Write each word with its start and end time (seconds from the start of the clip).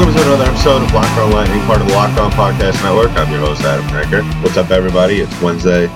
Welcome 0.00 0.16
to 0.16 0.22
another 0.28 0.50
episode 0.50 0.82
of 0.82 0.94
Locked 0.94 1.18
On 1.18 1.30
Lightning, 1.30 1.60
part 1.66 1.82
of 1.82 1.86
the 1.86 1.92
Locked 1.92 2.18
On 2.18 2.30
Podcast 2.30 2.82
Network. 2.82 3.10
I'm 3.18 3.30
your 3.30 3.40
host, 3.40 3.60
Adam 3.60 3.84
Denker. 3.88 4.42
What's 4.42 4.56
up, 4.56 4.70
everybody? 4.70 5.20
It's 5.20 5.42
Wednesday. 5.42 5.88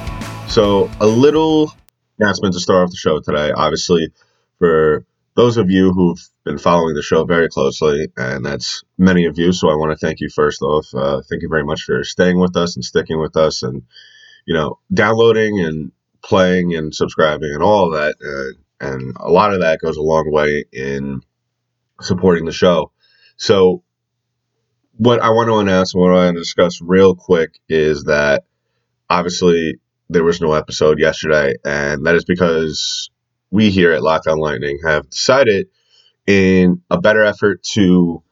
So, 0.46 0.91
a 1.00 1.07
little 1.07 1.73
announcement 2.19 2.52
to 2.52 2.61
start 2.61 2.84
off 2.84 2.91
the 2.91 2.98
show 2.98 3.20
today. 3.20 3.51
Obviously, 3.51 4.12
for 4.59 5.06
those 5.37 5.56
of 5.56 5.70
you 5.70 5.95
who've 5.95 6.20
been 6.45 6.59
following 6.59 6.95
the 6.95 7.01
show 7.01 7.25
very 7.25 7.48
closely, 7.48 8.09
and 8.19 8.45
that's 8.45 8.84
many 8.98 9.25
of 9.25 9.38
you, 9.38 9.52
so 9.52 9.70
I 9.70 9.75
want 9.75 9.98
to 9.98 10.06
thank 10.06 10.20
you 10.20 10.28
first 10.28 10.61
off. 10.61 10.86
Uh, 10.92 11.23
thank 11.30 11.41
you 11.41 11.48
very 11.48 11.64
much 11.64 11.84
for 11.84 12.05
staying 12.05 12.39
with 12.39 12.59
us 12.59 12.77
and 12.77 12.84
sticking 12.84 13.19
with 13.19 13.39
us 13.39 13.62
and, 13.62 13.84
you 14.45 14.52
know, 14.52 14.80
downloading 14.92 15.61
and 15.61 15.92
playing 16.23 16.75
and 16.75 16.95
subscribing 16.95 17.52
and 17.55 17.62
all 17.62 17.86
of 17.86 17.98
that. 17.98 18.16
Uh, 18.23 18.86
and 18.86 19.16
a 19.19 19.30
lot 19.30 19.55
of 19.55 19.61
that 19.62 19.80
goes 19.80 19.97
a 19.97 20.02
long 20.02 20.30
way 20.30 20.66
in 20.75 21.23
supporting 22.02 22.45
the 22.45 22.52
show. 22.52 22.91
So, 23.36 23.83
what 24.97 25.21
I 25.21 25.30
want 25.30 25.48
to 25.48 25.59
announce 25.59 25.95
and 25.95 26.01
what 26.01 26.12
I 26.12 26.27
want 26.27 26.37
to 26.37 26.41
discuss 26.41 26.80
real 26.80 27.15
quick 27.15 27.59
is 27.69 28.05
that 28.05 28.45
obviously 29.11 29.79
there 30.09 30.25
was 30.25 30.41
no 30.41 30.53
episode 30.53 30.98
yesterday, 30.98 31.55
and 31.65 32.07
that 32.07 32.15
is 32.15 32.25
because 32.25 33.11
we 33.51 33.70
here 33.70 33.93
at 33.93 34.03
Locked 34.03 34.27
On 34.27 34.39
Lightning 34.39 34.79
have 34.84 35.11
decided, 35.11 35.69
in 36.27 36.83
a 36.91 37.01
better 37.01 37.23
effort 37.23 37.62
to 37.62 38.23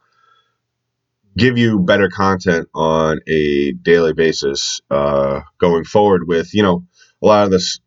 give 1.37 1.59
you 1.59 1.79
better 1.79 2.09
content 2.09 2.69
on 2.75 3.21
a 3.27 3.73
daily 3.73 4.13
basis, 4.13 4.81
uh, 4.91 5.41
going 5.59 5.85
forward 5.85 6.23
with 6.27 6.55
you 6.55 6.63
know 6.63 6.85
a 7.23 7.27
lot 7.27 7.45
of 7.45 7.51
this, 7.51 7.81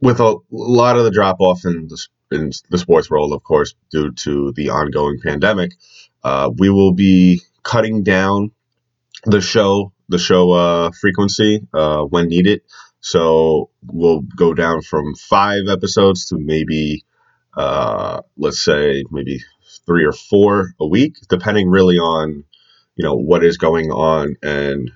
with 0.00 0.20
a, 0.20 0.24
a 0.24 0.38
lot 0.50 0.96
of 0.96 1.04
the 1.04 1.10
drop 1.10 1.36
off 1.40 1.64
in 1.64 1.88
the, 1.88 2.06
in 2.32 2.50
the 2.70 2.78
sports 2.78 3.10
world, 3.10 3.32
of 3.32 3.42
course, 3.42 3.74
due 3.90 4.12
to 4.12 4.52
the 4.56 4.70
ongoing 4.70 5.18
pandemic. 5.22 5.72
Uh, 6.22 6.50
we 6.56 6.68
will 6.70 6.92
be 6.92 7.40
cutting 7.66 8.04
down 8.04 8.52
the 9.24 9.40
show 9.40 9.92
the 10.08 10.18
show 10.18 10.52
uh, 10.52 10.90
frequency 11.00 11.66
uh, 11.74 12.02
when 12.02 12.28
needed. 12.28 12.62
So 13.00 13.70
we'll 13.84 14.20
go 14.20 14.54
down 14.54 14.82
from 14.82 15.14
five 15.16 15.62
episodes 15.68 16.26
to 16.26 16.38
maybe 16.38 17.04
uh, 17.56 18.20
let's 18.36 18.62
say 18.62 19.04
maybe 19.10 19.40
three 19.84 20.04
or 20.04 20.12
four 20.12 20.74
a 20.80 20.86
week, 20.86 21.16
depending 21.28 21.68
really 21.68 21.98
on 21.98 22.44
you 22.94 23.04
know 23.04 23.16
what 23.16 23.44
is 23.44 23.58
going 23.58 23.90
on 23.90 24.36
and 24.42 24.92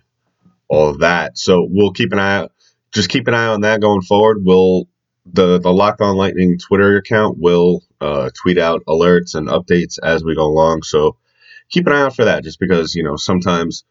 all 0.69 0.89
of 0.89 1.01
that. 1.01 1.37
So 1.37 1.67
we'll 1.69 1.93
keep 1.93 2.13
an 2.13 2.21
eye 2.21 2.37
out. 2.37 2.53
Just 2.93 3.09
keep 3.09 3.27
an 3.27 3.35
eye 3.35 3.47
on 3.47 3.63
that 3.63 3.81
going 3.81 4.03
forward. 4.03 4.39
We'll 4.43 4.87
the 5.27 5.59
the 5.59 5.73
Locked 5.73 6.01
On 6.01 6.17
Lightning 6.17 6.59
Twitter 6.59 6.97
account 6.97 7.37
will 7.39 7.83
uh, 8.01 8.31
tweet 8.41 8.59
out 8.59 8.83
alerts 8.89 9.35
and 9.35 9.49
updates 9.49 9.99
as 10.03 10.23
we 10.23 10.37
go 10.37 10.45
along. 10.45 10.83
So 10.83 11.17
keep 11.71 11.87
an 11.87 11.93
eye 11.93 12.03
out 12.03 12.17
for 12.17 12.27
that. 12.27 12.45
Just 12.45 12.61
because 12.61 12.95
you 12.95 13.03
know 13.03 13.17
sometimes, 13.17 13.85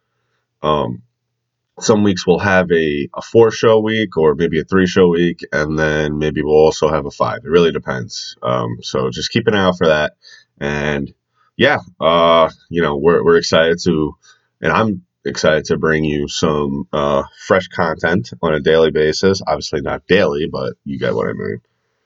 um, 0.61 1.01
some 1.79 2.03
weeks 2.03 2.27
we'll 2.27 2.39
have 2.39 2.71
a, 2.71 3.09
a 3.15 3.21
four 3.21 3.51
show 3.51 3.79
week 3.79 4.17
or 4.17 4.35
maybe 4.35 4.59
a 4.59 4.63
three 4.63 4.87
show 4.87 5.07
week, 5.07 5.45
and 5.51 5.79
then 5.79 6.17
maybe 6.19 6.43
we'll 6.43 6.53
also 6.53 6.89
have 6.89 7.05
a 7.05 7.11
five. 7.11 7.39
It 7.43 7.49
really 7.49 7.71
depends. 7.71 8.35
Um, 8.43 8.77
so 8.81 9.09
just 9.09 9.31
keep 9.31 9.47
an 9.47 9.55
eye 9.55 9.63
out 9.63 9.77
for 9.77 9.87
that. 9.87 10.13
And 10.59 11.13
yeah, 11.57 11.79
uh, 11.99 12.49
you 12.69 12.81
know 12.81 12.97
we're 12.97 13.23
we're 13.23 13.37
excited 13.37 13.79
to, 13.83 14.15
and 14.61 14.71
I'm 14.71 15.05
excited 15.25 15.65
to 15.65 15.77
bring 15.77 16.03
you 16.03 16.27
some 16.27 16.87
uh, 16.93 17.23
fresh 17.47 17.67
content 17.67 18.31
on 18.41 18.53
a 18.53 18.59
daily 18.59 18.91
basis. 18.91 19.41
Obviously, 19.45 19.81
not 19.81 20.07
daily, 20.07 20.47
but 20.51 20.73
you 20.85 20.99
get 20.99 21.15
what 21.15 21.27
I 21.27 21.33
mean. 21.33 21.61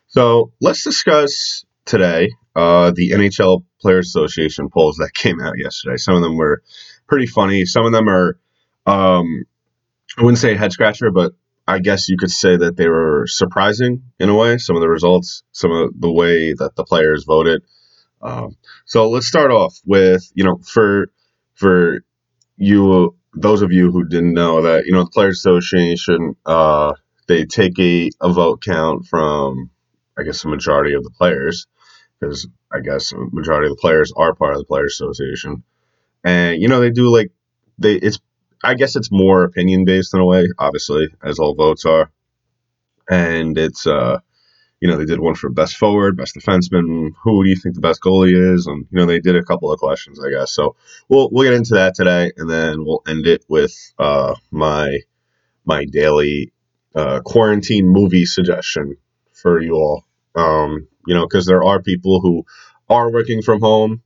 So 0.08 0.52
let's 0.62 0.84
discuss 0.84 1.66
today 1.86 2.30
uh, 2.56 2.92
the 2.96 3.12
NHL 3.12 3.64
Players 3.82 4.08
Association 4.08 4.70
polls 4.70 4.98
that 4.98 5.12
came 5.14 5.42
out 5.42 5.54
yesterday. 5.58 5.98
Some 5.98 6.16
of 6.16 6.22
them 6.22 6.38
were 6.38 6.62
pretty 7.08 7.28
funny. 7.28 7.66
Some 7.66 7.86
of 7.86 7.92
them 7.92 8.08
are, 8.08 8.38
um, 8.86 9.46
I 10.18 10.24
wouldn't 10.24 10.40
say 10.40 10.56
head 10.56 10.72
scratcher, 10.72 11.12
but 11.12 11.34
I 11.68 11.80
guess 11.80 12.10
you 12.10 12.18
could 12.18 12.32
say 12.32 12.58
that 12.58 12.76
they 12.76 12.88
were 12.88 13.26
surprising 13.28 14.04
in 14.20 14.30
a 14.30 14.36
way. 14.36 14.58
Some 14.58 14.76
of 14.76 14.82
the 14.82 14.90
results, 14.90 15.44
some 15.52 15.72
of 15.72 16.00
the 16.00 16.12
way 16.12 16.54
that 16.54 16.76
the 16.76 16.84
players 16.84 17.24
voted. 17.24 17.64
Um, 18.22 18.58
so 18.86 19.10
let's 19.10 19.28
start 19.28 19.52
off 19.52 19.80
with 19.86 20.30
you 20.34 20.46
know 20.46 20.58
for 20.66 21.08
for 21.56 22.04
you 22.58 23.16
those 23.34 23.62
of 23.62 23.72
you 23.72 23.92
who 23.92 24.06
didn't 24.06 24.34
know 24.34 24.62
that 24.62 24.86
you 24.86 24.94
know 24.94 25.04
the 25.04 25.10
Players 25.10 25.40
Association 25.40 26.36
uh, 26.46 26.94
they 27.28 27.46
take 27.46 27.78
a, 27.80 28.10
a 28.22 28.32
vote 28.32 28.62
count 28.62 29.06
from 29.08 29.70
I 30.18 30.24
guess 30.24 30.44
the 30.44 30.50
majority 30.50 30.94
of 30.94 31.04
the 31.04 31.10
players 31.10 31.68
because 32.24 32.48
I 32.72 32.80
guess 32.80 33.14
majority 33.32 33.70
of 33.70 33.76
the 33.76 33.82
players 33.82 34.12
are 34.16 34.34
part 34.34 34.54
of 34.54 34.60
the 34.60 34.66
Players 34.66 34.94
Association, 34.94 35.64
and 36.24 36.62
you 36.62 36.68
know 36.68 36.80
they 36.80 36.90
do 36.90 37.10
like 37.10 37.32
they 37.78 37.96
it's 37.96 38.20
I 38.64 38.76
guess 38.76 38.96
it's 38.96 39.12
more 39.12 39.44
opinion 39.44 39.86
based 39.86 40.14
in 40.14 40.20
a 40.20 40.26
way, 40.26 40.46
obviously 40.58 41.08
as 41.24 41.40
all 41.40 41.56
votes 41.56 41.86
are, 41.86 42.12
and 43.10 43.58
it's 43.58 43.86
uh 43.86 44.20
you 44.80 44.90
know 44.90 44.98
they 44.98 45.06
did 45.06 45.20
one 45.20 45.36
for 45.36 45.50
best 45.50 45.78
forward, 45.78 46.18
best 46.18 46.36
defenseman, 46.36 47.12
who 47.24 47.44
do 47.44 47.50
you 47.50 47.56
think 47.56 47.76
the 47.76 47.82
best 47.82 48.02
goalie 48.02 48.54
is, 48.54 48.68
and 48.68 48.86
you 48.92 48.98
know 48.98 49.06
they 49.06 49.20
did 49.20 49.36
a 49.36 49.44
couple 49.44 49.72
of 49.72 49.80
questions 49.80 50.20
I 50.24 50.30
guess. 50.30 50.52
So 50.52 50.76
we'll 51.10 51.30
we'll 51.32 51.44
get 51.44 51.54
into 51.54 51.76
that 51.76 51.96
today, 51.96 52.32
and 52.38 52.50
then 52.50 52.86
we'll 52.86 53.04
end 53.08 53.28
it 53.28 53.44
with 53.48 53.76
uh 54.00 54.36
my 54.52 55.00
my 55.66 55.86
daily 55.86 56.52
uh, 56.96 57.22
quarantine 57.22 57.88
movie 57.88 58.26
suggestion 58.26 58.98
for 59.32 59.62
you 59.62 59.74
all. 59.76 60.04
Um, 60.36 60.88
you 61.06 61.14
know, 61.14 61.26
because 61.26 61.46
there 61.46 61.64
are 61.64 61.82
people 61.82 62.22
who 62.22 62.46
are 62.90 63.12
working 63.12 63.42
from 63.42 63.62
home, 63.62 64.02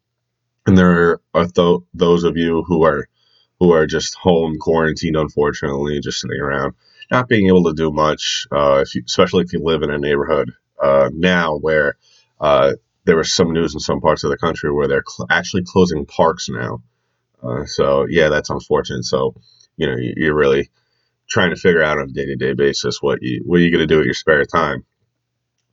and 0.66 0.78
there 0.78 1.20
are 1.34 1.48
th- 1.48 1.82
those 1.94 2.24
of 2.24 2.38
you 2.38 2.64
who 2.64 2.84
are 2.84 3.08
who 3.60 3.72
are 3.72 3.88
just 3.88 4.16
home 4.16 4.58
quarantined, 4.60 5.16
unfortunately, 5.16 6.00
just 6.00 6.20
sitting 6.22 6.40
around, 6.40 6.74
not 7.10 7.28
being 7.28 7.48
able 7.48 7.64
to 7.64 7.74
do 7.74 7.92
much. 7.92 8.48
Uh, 8.52 8.84
if 8.86 8.94
you, 8.96 9.04
especially 9.06 9.44
if 9.44 9.54
you 9.54 9.60
live 9.64 9.82
in 9.82 9.90
a 9.90 9.98
neighborhood 9.98 10.52
uh, 10.82 11.10
now 11.14 11.58
where 11.58 11.96
uh, 12.40 12.74
there 13.06 13.18
was 13.18 13.34
some 13.34 13.52
news 13.54 13.74
in 13.74 13.80
some 13.80 14.02
parts 14.02 14.24
of 14.24 14.30
the 14.30 14.38
country 14.38 14.72
where 14.72 14.88
they're 14.88 15.04
cl- 15.08 15.28
actually 15.30 15.64
closing 15.66 16.06
parks 16.06 16.50
now. 16.50 16.84
Uh, 17.42 17.66
so 17.66 18.06
yeah, 18.10 18.30
that's 18.30 18.50
unfortunate. 18.50 19.06
So 19.06 19.36
you 19.78 19.88
know, 19.88 19.96
you're 19.98 20.36
really 20.36 20.70
trying 21.30 21.52
to 21.52 21.56
figure 21.56 21.84
out 21.84 22.00
on 22.00 22.10
a 22.10 22.12
day 22.12 22.26
to 22.26 22.36
day 22.36 22.54
basis 22.54 23.02
what 23.02 23.20
you 23.22 23.42
what 23.46 23.60
are 23.60 23.64
you 23.64 23.72
going 23.72 23.88
to 23.88 23.94
do 23.94 23.98
with 23.98 24.06
your 24.06 24.14
spare 24.14 24.46
time. 24.46 24.86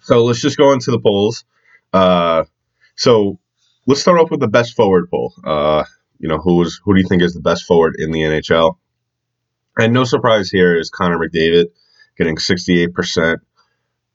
So 0.04 0.24
let's 0.24 0.40
just 0.40 0.58
go 0.58 0.72
into 0.72 0.90
the 0.90 1.00
polls. 1.00 1.44
Uh, 1.92 2.44
so 2.94 3.38
let's 3.86 4.02
start 4.02 4.20
off 4.20 4.30
with 4.30 4.40
the 4.40 4.48
best 4.48 4.74
forward 4.74 5.10
poll. 5.10 5.34
Uh, 5.42 5.84
you 6.18 6.28
know, 6.28 6.38
who's 6.38 6.80
who 6.84 6.94
do 6.94 7.00
you 7.00 7.08
think 7.08 7.22
is 7.22 7.34
the 7.34 7.40
best 7.40 7.64
forward 7.64 7.96
in 7.98 8.10
the 8.10 8.20
NHL? 8.20 8.76
And 9.76 9.92
no 9.92 10.04
surprise 10.04 10.50
here 10.50 10.76
is 10.78 10.90
Connor 10.90 11.18
McDavid 11.18 11.66
getting 12.16 12.36
68% 12.36 13.38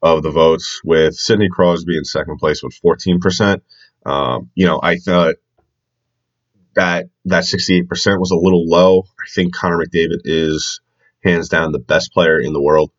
of 0.01 0.23
the 0.23 0.31
votes, 0.31 0.79
with 0.85 1.15
Sidney 1.15 1.49
Crosby 1.51 1.97
in 1.97 2.05
second 2.05 2.37
place 2.37 2.63
with 2.63 2.79
14%. 2.81 3.61
Um, 4.05 4.49
you 4.55 4.65
know, 4.65 4.79
I 4.81 4.95
thought 4.95 5.35
that 6.75 7.09
that 7.25 7.43
68% 7.43 7.87
was 8.19 8.31
a 8.31 8.37
little 8.37 8.65
low. 8.65 9.01
I 9.01 9.27
think 9.33 9.53
Connor 9.53 9.83
McDavid 9.83 10.21
is 10.23 10.79
hands 11.23 11.49
down 11.49 11.73
the 11.73 11.79
best 11.79 12.13
player 12.13 12.39
in 12.39 12.53
the 12.53 12.61
world. 12.61 12.91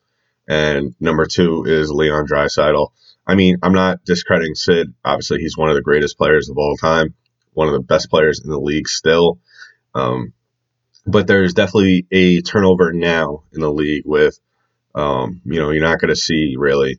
And 0.50 0.96
number 0.98 1.26
two 1.26 1.64
is 1.64 1.92
Leon 1.92 2.26
Draisaitl. 2.26 2.88
I 3.24 3.36
mean, 3.36 3.58
I'm 3.62 3.72
not 3.72 4.04
discrediting 4.04 4.56
Sid. 4.56 4.92
Obviously, 5.04 5.38
he's 5.38 5.56
one 5.56 5.68
of 5.68 5.76
the 5.76 5.80
greatest 5.80 6.18
players 6.18 6.48
of 6.48 6.58
all 6.58 6.76
time, 6.76 7.14
one 7.52 7.68
of 7.68 7.74
the 7.74 7.78
best 7.78 8.10
players 8.10 8.40
in 8.42 8.50
the 8.50 8.58
league 8.58 8.88
still. 8.88 9.38
Um, 9.94 10.32
but 11.06 11.28
there's 11.28 11.54
definitely 11.54 12.04
a 12.10 12.40
turnover 12.40 12.92
now 12.92 13.44
in 13.52 13.60
the 13.60 13.70
league 13.72 14.02
with, 14.04 14.40
um, 14.92 15.40
you 15.44 15.60
know, 15.60 15.70
you're 15.70 15.84
not 15.84 16.00
going 16.00 16.12
to 16.12 16.16
see 16.16 16.56
really 16.58 16.98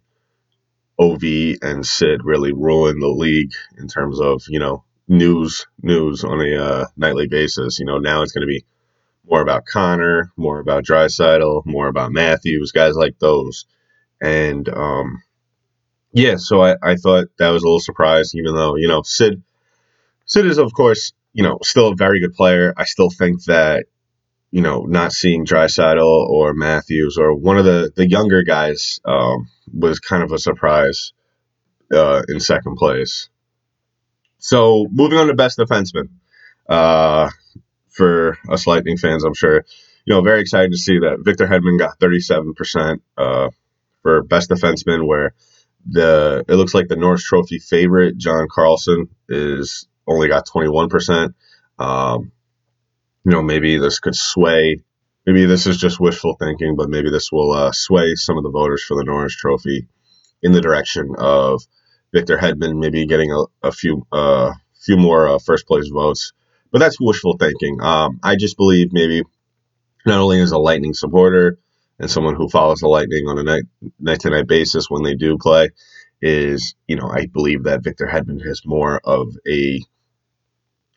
Ov 0.97 1.21
and 1.21 1.85
Sid 1.85 2.21
really 2.23 2.53
ruin 2.53 3.01
the 3.01 3.09
league 3.09 3.51
in 3.77 3.89
terms 3.89 4.21
of 4.21 4.43
you 4.47 4.59
know 4.59 4.85
news 5.09 5.67
news 5.81 6.23
on 6.23 6.39
a 6.39 6.55
uh, 6.55 6.85
nightly 6.95 7.27
basis. 7.27 7.79
You 7.79 7.85
know, 7.85 7.97
now 7.97 8.21
it's 8.21 8.31
going 8.31 8.47
to 8.47 8.53
be 8.53 8.63
more 9.31 9.41
about 9.41 9.65
Connor, 9.65 10.31
more 10.35 10.59
about 10.59 10.83
Draisaitl, 10.83 11.65
more 11.65 11.87
about 11.87 12.11
Matthews, 12.11 12.73
guys 12.73 12.95
like 12.95 13.17
those. 13.17 13.65
And 14.21 14.67
um, 14.67 15.23
yeah, 16.11 16.35
so 16.35 16.61
I, 16.61 16.75
I 16.83 16.95
thought 16.97 17.29
that 17.39 17.49
was 17.49 17.63
a 17.63 17.65
little 17.65 17.79
surprise, 17.79 18.35
even 18.35 18.53
though, 18.53 18.75
you 18.75 18.89
know, 18.89 19.03
Sid 19.03 19.41
Sid 20.25 20.45
is 20.45 20.57
of 20.57 20.73
course, 20.73 21.13
you 21.31 21.43
know, 21.43 21.59
still 21.63 21.87
a 21.87 21.95
very 21.95 22.19
good 22.19 22.33
player. 22.33 22.73
I 22.75 22.83
still 22.83 23.09
think 23.09 23.45
that, 23.45 23.85
you 24.51 24.61
know, 24.61 24.81
not 24.81 25.13
seeing 25.13 25.45
Draisaitl 25.45 26.29
or 26.29 26.53
Matthews 26.53 27.17
or 27.17 27.33
one 27.33 27.57
of 27.57 27.63
the, 27.63 27.89
the 27.95 28.07
younger 28.07 28.43
guys 28.43 28.99
um, 29.05 29.47
was 29.73 29.99
kind 29.99 30.23
of 30.23 30.33
a 30.33 30.39
surprise 30.39 31.13
uh, 31.93 32.21
in 32.27 32.41
second 32.41 32.75
place. 32.75 33.29
So 34.39 34.87
moving 34.91 35.19
on 35.19 35.27
to 35.27 35.35
best 35.35 35.57
defenseman. 35.57 36.09
Uh, 36.67 37.29
for 37.91 38.37
us 38.49 38.67
Lightning 38.67 38.97
fans, 38.97 39.23
I'm 39.23 39.33
sure. 39.33 39.65
You 40.05 40.15
know, 40.15 40.21
very 40.21 40.41
excited 40.41 40.71
to 40.71 40.77
see 40.77 40.99
that 40.99 41.19
Victor 41.21 41.47
Hedman 41.47 41.77
got 41.77 41.99
37% 41.99 42.99
uh, 43.17 43.49
for 44.01 44.23
best 44.23 44.49
defenseman, 44.49 45.05
where 45.05 45.33
the 45.87 46.43
it 46.47 46.55
looks 46.55 46.73
like 46.73 46.87
the 46.87 46.95
Norris 46.95 47.23
Trophy 47.23 47.59
favorite 47.59 48.17
John 48.17 48.47
Carlson 48.51 49.09
is 49.29 49.87
only 50.07 50.27
got 50.27 50.47
21%. 50.47 51.33
Um, 51.79 52.31
you 53.23 53.31
know, 53.31 53.41
maybe 53.41 53.77
this 53.77 53.99
could 53.99 54.15
sway. 54.15 54.81
Maybe 55.25 55.45
this 55.45 55.67
is 55.67 55.77
just 55.77 55.99
wishful 55.99 56.35
thinking, 56.39 56.75
but 56.75 56.89
maybe 56.89 57.11
this 57.11 57.31
will 57.31 57.51
uh, 57.51 57.71
sway 57.71 58.15
some 58.15 58.37
of 58.37 58.43
the 58.43 58.49
voters 58.49 58.83
for 58.83 58.97
the 58.97 59.03
Norris 59.03 59.35
Trophy 59.35 59.87
in 60.41 60.51
the 60.51 60.61
direction 60.61 61.13
of 61.17 61.61
Victor 62.13 62.37
Hedman 62.37 62.79
maybe 62.79 63.05
getting 63.05 63.31
a, 63.31 63.67
a 63.67 63.71
few 63.71 64.05
uh, 64.11 64.53
few 64.81 64.97
more 64.97 65.27
uh, 65.27 65.39
first 65.39 65.67
place 65.67 65.87
votes. 65.87 66.33
But 66.71 66.79
that's 66.79 66.99
wishful 66.99 67.37
thinking. 67.37 67.81
Um, 67.81 68.19
I 68.23 68.35
just 68.35 68.57
believe 68.57 68.93
maybe 68.93 69.23
not 70.05 70.19
only 70.19 70.41
as 70.41 70.51
a 70.51 70.57
Lightning 70.57 70.93
supporter 70.93 71.59
and 71.99 72.09
someone 72.09 72.35
who 72.35 72.49
follows 72.49 72.79
the 72.79 72.87
Lightning 72.87 73.27
on 73.27 73.37
a 73.37 73.43
night 73.43 73.63
night 73.99 74.21
to 74.21 74.29
night 74.29 74.47
basis 74.47 74.89
when 74.89 75.03
they 75.03 75.15
do 75.15 75.37
play, 75.37 75.69
is 76.21 76.75
you 76.87 76.95
know 76.95 77.09
I 77.11 77.25
believe 77.25 77.63
that 77.63 77.83
Victor 77.83 78.09
Hedman 78.11 78.45
has 78.45 78.65
more 78.65 79.01
of 79.03 79.35
a, 79.47 79.81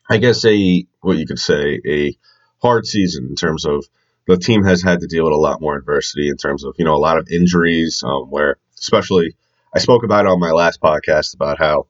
I 0.09 0.17
guess 0.17 0.45
a 0.45 0.85
what 1.01 1.17
you 1.17 1.25
could 1.25 1.39
say 1.39 1.81
a 1.85 2.17
hard 2.61 2.85
season 2.85 3.27
in 3.29 3.35
terms 3.35 3.65
of 3.65 3.85
the 4.27 4.37
team 4.37 4.63
has 4.63 4.81
had 4.81 5.01
to 5.01 5.07
deal 5.07 5.25
with 5.25 5.33
a 5.33 5.37
lot 5.37 5.61
more 5.61 5.77
adversity 5.77 6.29
in 6.29 6.37
terms 6.37 6.63
of 6.63 6.75
you 6.77 6.85
know 6.85 6.95
a 6.95 6.97
lot 6.97 7.17
of 7.17 7.27
injuries 7.29 8.01
um, 8.03 8.29
where 8.29 8.57
especially 8.77 9.35
I 9.73 9.79
spoke 9.79 10.03
about 10.03 10.25
on 10.25 10.39
my 10.39 10.51
last 10.51 10.79
podcast 10.79 11.35
about 11.35 11.59
how 11.59 11.87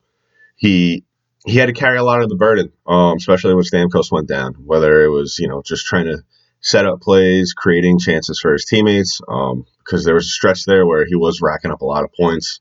he 0.56 1.04
he 1.46 1.58
had 1.58 1.68
to 1.68 1.74
carry 1.74 1.98
a 1.98 2.04
lot 2.04 2.22
of 2.22 2.30
the 2.30 2.36
burden, 2.36 2.72
um, 2.88 3.18
especially 3.18 3.54
when 3.54 3.64
Stamkos 3.64 4.12
went 4.12 4.28
down. 4.28 4.56
Whether 4.56 5.04
it 5.04 5.10
was 5.10 5.38
you 5.40 5.48
know 5.48 5.62
just 5.62 5.86
trying 5.86 6.06
to 6.06 6.24
set 6.60 6.86
up 6.86 7.02
plays, 7.02 7.54
creating 7.54 8.00
chances 8.00 8.40
for 8.40 8.54
his 8.54 8.66
teammates, 8.66 9.20
because 9.20 9.52
um, 9.52 10.04
there 10.04 10.16
was 10.16 10.26
a 10.26 10.30
stretch 10.30 10.66
there 10.66 10.86
where 10.86 11.06
he 11.06 11.16
was 11.16 11.42
racking 11.42 11.72
up 11.72 11.82
a 11.82 11.86
lot 11.86 12.04
of 12.04 12.12
points 12.14 12.60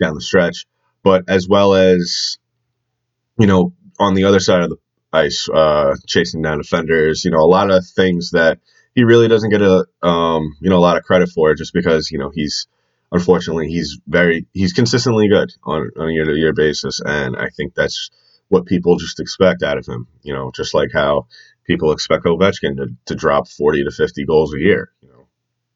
down 0.00 0.14
the 0.14 0.20
stretch, 0.20 0.66
but 1.02 1.24
as 1.28 1.46
well 1.46 1.74
as 1.74 2.38
you 3.38 3.46
know 3.46 3.74
on 3.98 4.14
the 4.14 4.24
other 4.24 4.40
side 4.40 4.62
of 4.62 4.70
the 4.70 4.76
ice, 5.12 5.48
uh, 5.52 5.94
chasing 6.06 6.42
down 6.42 6.58
defenders, 6.58 7.24
you 7.24 7.30
know 7.30 7.40
a 7.40 7.46
lot 7.46 7.70
of 7.70 7.84
things 7.86 8.30
that 8.30 8.58
he 8.94 9.04
really 9.04 9.28
doesn't 9.28 9.50
get 9.50 9.62
a 9.62 9.86
um, 10.02 10.56
you 10.60 10.70
know 10.70 10.78
a 10.78 10.80
lot 10.80 10.96
of 10.96 11.04
credit 11.04 11.28
for 11.28 11.54
just 11.54 11.74
because 11.74 12.10
you 12.10 12.18
know 12.18 12.30
he's 12.34 12.66
unfortunately, 13.12 13.68
he's 13.68 13.98
very 14.06 14.46
he's 14.52 14.72
consistently 14.72 15.28
good 15.28 15.52
on, 15.62 15.90
on 15.98 16.08
a 16.08 16.12
year 16.12 16.24
to 16.24 16.34
year 16.34 16.54
basis, 16.54 17.00
and 17.04 17.36
I 17.36 17.48
think 17.50 17.74
that's 17.74 18.10
what 18.52 18.66
people 18.66 18.98
just 18.98 19.18
expect 19.18 19.62
out 19.62 19.78
of 19.78 19.86
him. 19.86 20.06
You 20.22 20.34
know, 20.34 20.50
just 20.54 20.74
like 20.74 20.90
how 20.92 21.26
people 21.64 21.90
expect 21.90 22.26
Ovechkin 22.26 22.76
to, 22.76 22.94
to 23.06 23.14
drop 23.14 23.48
forty 23.48 23.82
to 23.84 23.90
fifty 23.90 24.26
goals 24.26 24.54
a 24.54 24.58
year. 24.58 24.92
You 25.00 25.08
know, 25.08 25.26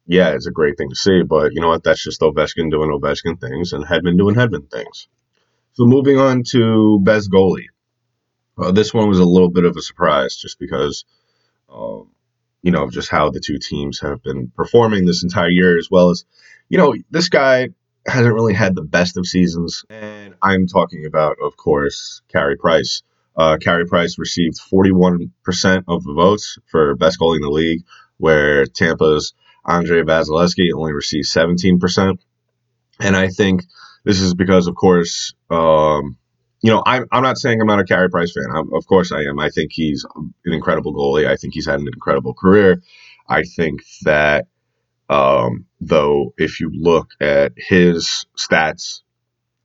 yeah, 0.06 0.30
it's 0.30 0.46
a 0.46 0.50
great 0.50 0.76
thing 0.76 0.90
to 0.90 0.94
see, 0.96 1.22
but 1.22 1.54
you 1.54 1.62
know 1.62 1.68
what? 1.68 1.82
That's 1.82 2.02
just 2.02 2.20
Ovechkin 2.20 2.70
doing 2.70 2.90
Ovechkin 2.90 3.40
things 3.40 3.72
and 3.72 3.84
Hedman 3.84 4.18
doing 4.18 4.34
Hedman 4.34 4.70
things. 4.70 5.08
So 5.72 5.86
moving 5.86 6.18
on 6.18 6.42
to 6.50 7.00
best 7.02 7.30
goalie. 7.30 7.68
Uh, 8.58 8.72
this 8.72 8.92
one 8.92 9.08
was 9.08 9.18
a 9.18 9.24
little 9.24 9.50
bit 9.50 9.64
of 9.64 9.76
a 9.76 9.82
surprise, 9.82 10.36
just 10.36 10.58
because. 10.58 11.04
Um, 11.68 12.10
you 12.62 12.72
know, 12.72 12.90
just 12.90 13.10
how 13.10 13.30
the 13.30 13.38
two 13.38 13.58
teams 13.58 14.00
have 14.00 14.24
been 14.24 14.50
performing 14.56 15.04
this 15.04 15.22
entire 15.22 15.50
year, 15.50 15.78
as 15.78 15.88
well 15.88 16.10
as 16.10 16.24
you 16.68 16.78
know, 16.78 16.94
this 17.10 17.28
guy 17.28 17.68
hasn't 18.06 18.34
really 18.34 18.54
had 18.54 18.74
the 18.74 18.82
best 18.82 19.16
of 19.16 19.26
seasons. 19.26 19.84
And 19.90 20.34
I'm 20.42 20.66
talking 20.66 21.06
about, 21.06 21.36
of 21.42 21.56
course, 21.56 22.22
Carey 22.28 22.56
Price. 22.56 23.02
Uh, 23.36 23.58
Carey 23.58 23.86
Price 23.86 24.18
received 24.18 24.58
41% 24.72 25.30
of 25.88 26.04
the 26.04 26.14
votes 26.14 26.58
for 26.66 26.94
best 26.96 27.20
goalie 27.20 27.36
in 27.36 27.42
the 27.42 27.50
league, 27.50 27.84
where 28.16 28.64
Tampa's 28.66 29.34
Andrei 29.66 30.02
Vasilevskiy 30.02 30.72
only 30.74 30.92
received 30.92 31.26
17%. 31.26 32.18
And 33.00 33.16
I 33.16 33.28
think 33.28 33.64
this 34.04 34.20
is 34.20 34.34
because, 34.34 34.68
of 34.68 34.74
course, 34.74 35.34
um, 35.50 36.16
you 36.62 36.70
know, 36.70 36.82
I'm, 36.86 37.06
I'm 37.12 37.22
not 37.22 37.36
saying 37.36 37.60
I'm 37.60 37.66
not 37.66 37.80
a 37.80 37.84
Carey 37.84 38.08
Price 38.08 38.32
fan. 38.32 38.46
I'm, 38.54 38.72
of 38.72 38.86
course 38.86 39.12
I 39.12 39.22
am. 39.22 39.38
I 39.38 39.50
think 39.50 39.72
he's 39.72 40.06
an 40.16 40.52
incredible 40.52 40.94
goalie. 40.94 41.26
I 41.26 41.36
think 41.36 41.54
he's 41.54 41.66
had 41.66 41.80
an 41.80 41.88
incredible 41.88 42.32
career. 42.32 42.82
I 43.28 43.42
think 43.42 43.82
that 44.02 44.46
um, 45.08 45.66
though, 45.80 46.34
if 46.36 46.60
you 46.60 46.70
look 46.72 47.10
at 47.20 47.52
his 47.56 48.26
stats 48.36 49.02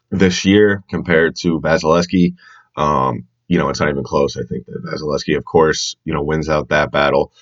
this 0.10 0.46
year 0.46 0.84
compared 0.90 1.36
to 1.38 1.60
Vasilevskiy, 1.60 2.36
um, 2.78 3.28
you 3.48 3.58
know, 3.58 3.70
it's 3.70 3.80
not 3.80 3.90
even 3.90 4.04
close. 4.04 4.38
I 4.38 4.44
think 4.44 4.66
that 4.66 4.84
Vasilevskiy, 4.84 5.38
of 5.38 5.46
course, 5.46 5.96
you 6.06 6.14
know, 6.14 6.24
wins 6.24 6.50
out 6.50 6.70
that 6.70 6.92
battle. 6.92 7.34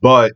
But 0.00 0.32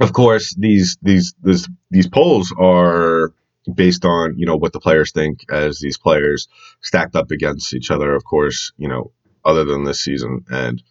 of 0.00 0.12
course, 0.12 0.54
these 0.54 0.98
these 1.02 1.34
these 1.42 1.68
these 1.90 2.08
polls 2.08 2.52
are 2.58 3.32
based 3.72 4.04
on 4.04 4.38
you 4.38 4.46
know 4.46 4.56
what 4.56 4.72
the 4.72 4.80
players 4.80 5.12
think 5.12 5.40
as 5.50 5.78
these 5.78 5.98
players 5.98 6.48
stacked 6.80 7.16
up 7.16 7.30
against 7.30 7.74
each 7.74 7.90
other. 7.90 8.14
Of 8.14 8.24
course, 8.24 8.72
you 8.76 8.88
know, 8.88 9.12
other 9.44 9.64
than 9.64 9.84
this 9.84 10.00
season, 10.00 10.44
and 10.50 10.82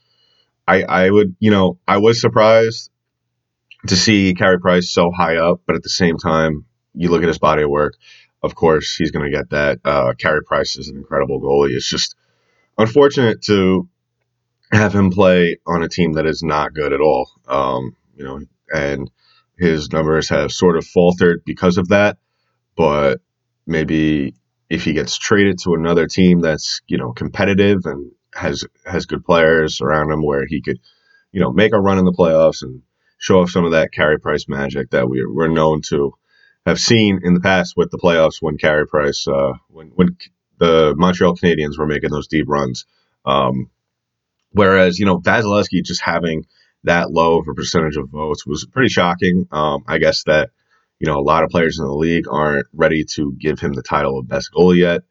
I 0.67 0.83
I 0.83 1.09
would 1.09 1.35
you 1.39 1.51
know 1.51 1.79
I 1.87 1.97
was 1.97 2.19
surprised 2.19 2.89
to 3.85 3.95
see 3.95 4.33
Carey 4.33 4.59
Price 4.59 4.91
so 4.91 5.11
high 5.11 5.37
up, 5.37 5.61
but 5.65 5.75
at 5.75 5.83
the 5.83 5.89
same 5.89 6.17
time, 6.17 6.65
you 6.93 7.09
look 7.09 7.21
at 7.21 7.27
his 7.27 7.37
body 7.37 7.63
of 7.63 7.69
work. 7.69 7.93
Of 8.41 8.55
course, 8.55 8.95
he's 8.95 9.11
going 9.11 9.29
to 9.29 9.35
get 9.35 9.49
that. 9.51 9.79
Uh, 9.85 10.13
Carey 10.17 10.43
Price 10.43 10.77
is 10.77 10.89
an 10.89 10.97
incredible 10.97 11.39
goalie. 11.39 11.75
It's 11.75 11.89
just 11.89 12.15
unfortunate 12.77 13.41
to 13.43 13.87
have 14.71 14.93
him 14.93 15.11
play 15.11 15.57
on 15.65 15.83
a 15.83 15.89
team 15.89 16.13
that 16.13 16.25
is 16.25 16.43
not 16.43 16.73
good 16.73 16.93
at 16.93 17.01
all. 17.01 17.29
Um, 17.47 17.95
you 18.15 18.23
know, 18.23 18.41
and 18.73 19.09
his 19.57 19.91
numbers 19.91 20.29
have 20.29 20.51
sort 20.51 20.77
of 20.77 20.85
faltered 20.85 21.43
because 21.45 21.77
of 21.77 21.89
that. 21.89 22.17
But 22.75 23.21
maybe 23.65 24.35
if 24.69 24.83
he 24.83 24.93
gets 24.93 25.17
traded 25.17 25.59
to 25.59 25.73
another 25.73 26.07
team 26.07 26.41
that's 26.41 26.81
you 26.87 26.97
know 26.97 27.11
competitive 27.13 27.85
and 27.85 28.11
has 28.33 28.65
has 28.85 29.05
good 29.05 29.25
players 29.25 29.81
around 29.81 30.11
him, 30.11 30.23
where 30.23 30.45
he 30.45 30.61
could 30.61 30.79
you 31.31 31.39
know 31.39 31.51
make 31.51 31.73
a 31.73 31.79
run 31.79 31.97
in 31.97 32.05
the 32.05 32.11
playoffs 32.11 32.61
and 32.61 32.81
show 33.17 33.41
off 33.41 33.49
some 33.49 33.65
of 33.65 33.71
that 33.71 33.91
Carey 33.91 34.19
Price 34.19 34.47
magic 34.47 34.91
that 34.91 35.09
we, 35.09 35.25
we're 35.25 35.47
known 35.47 35.81
to 35.89 36.13
have 36.65 36.79
seen 36.79 37.19
in 37.23 37.33
the 37.33 37.39
past 37.39 37.75
with 37.77 37.91
the 37.91 37.97
playoffs 37.97 38.41
when 38.41 38.57
Carey 38.57 38.87
Price, 38.87 39.27
uh, 39.27 39.53
when, 39.69 39.87
when 39.89 40.17
the 40.59 40.93
Montreal 40.97 41.35
Canadiens 41.35 41.77
were 41.77 41.87
making 41.87 42.11
those 42.11 42.27
deep 42.27 42.47
runs. 42.47 42.85
Um, 43.25 43.69
whereas, 44.51 44.99
you 44.99 45.05
know, 45.05 45.19
Vasilevskiy 45.19 45.83
just 45.83 46.01
having 46.01 46.45
that 46.83 47.11
low 47.11 47.39
of 47.39 47.47
a 47.47 47.53
percentage 47.53 47.97
of 47.97 48.09
votes 48.09 48.45
was 48.45 48.65
pretty 48.65 48.89
shocking. 48.89 49.47
Um, 49.51 49.83
I 49.87 49.97
guess 49.97 50.23
that, 50.23 50.49
you 50.99 51.07
know, 51.07 51.17
a 51.17 51.21
lot 51.21 51.43
of 51.43 51.49
players 51.49 51.79
in 51.79 51.85
the 51.85 51.93
league 51.93 52.25
aren't 52.29 52.67
ready 52.73 53.05
to 53.15 53.33
give 53.33 53.59
him 53.59 53.73
the 53.73 53.83
title 53.83 54.19
of 54.19 54.27
best 54.27 54.51
goalie 54.53 54.77
yet. 54.77 55.01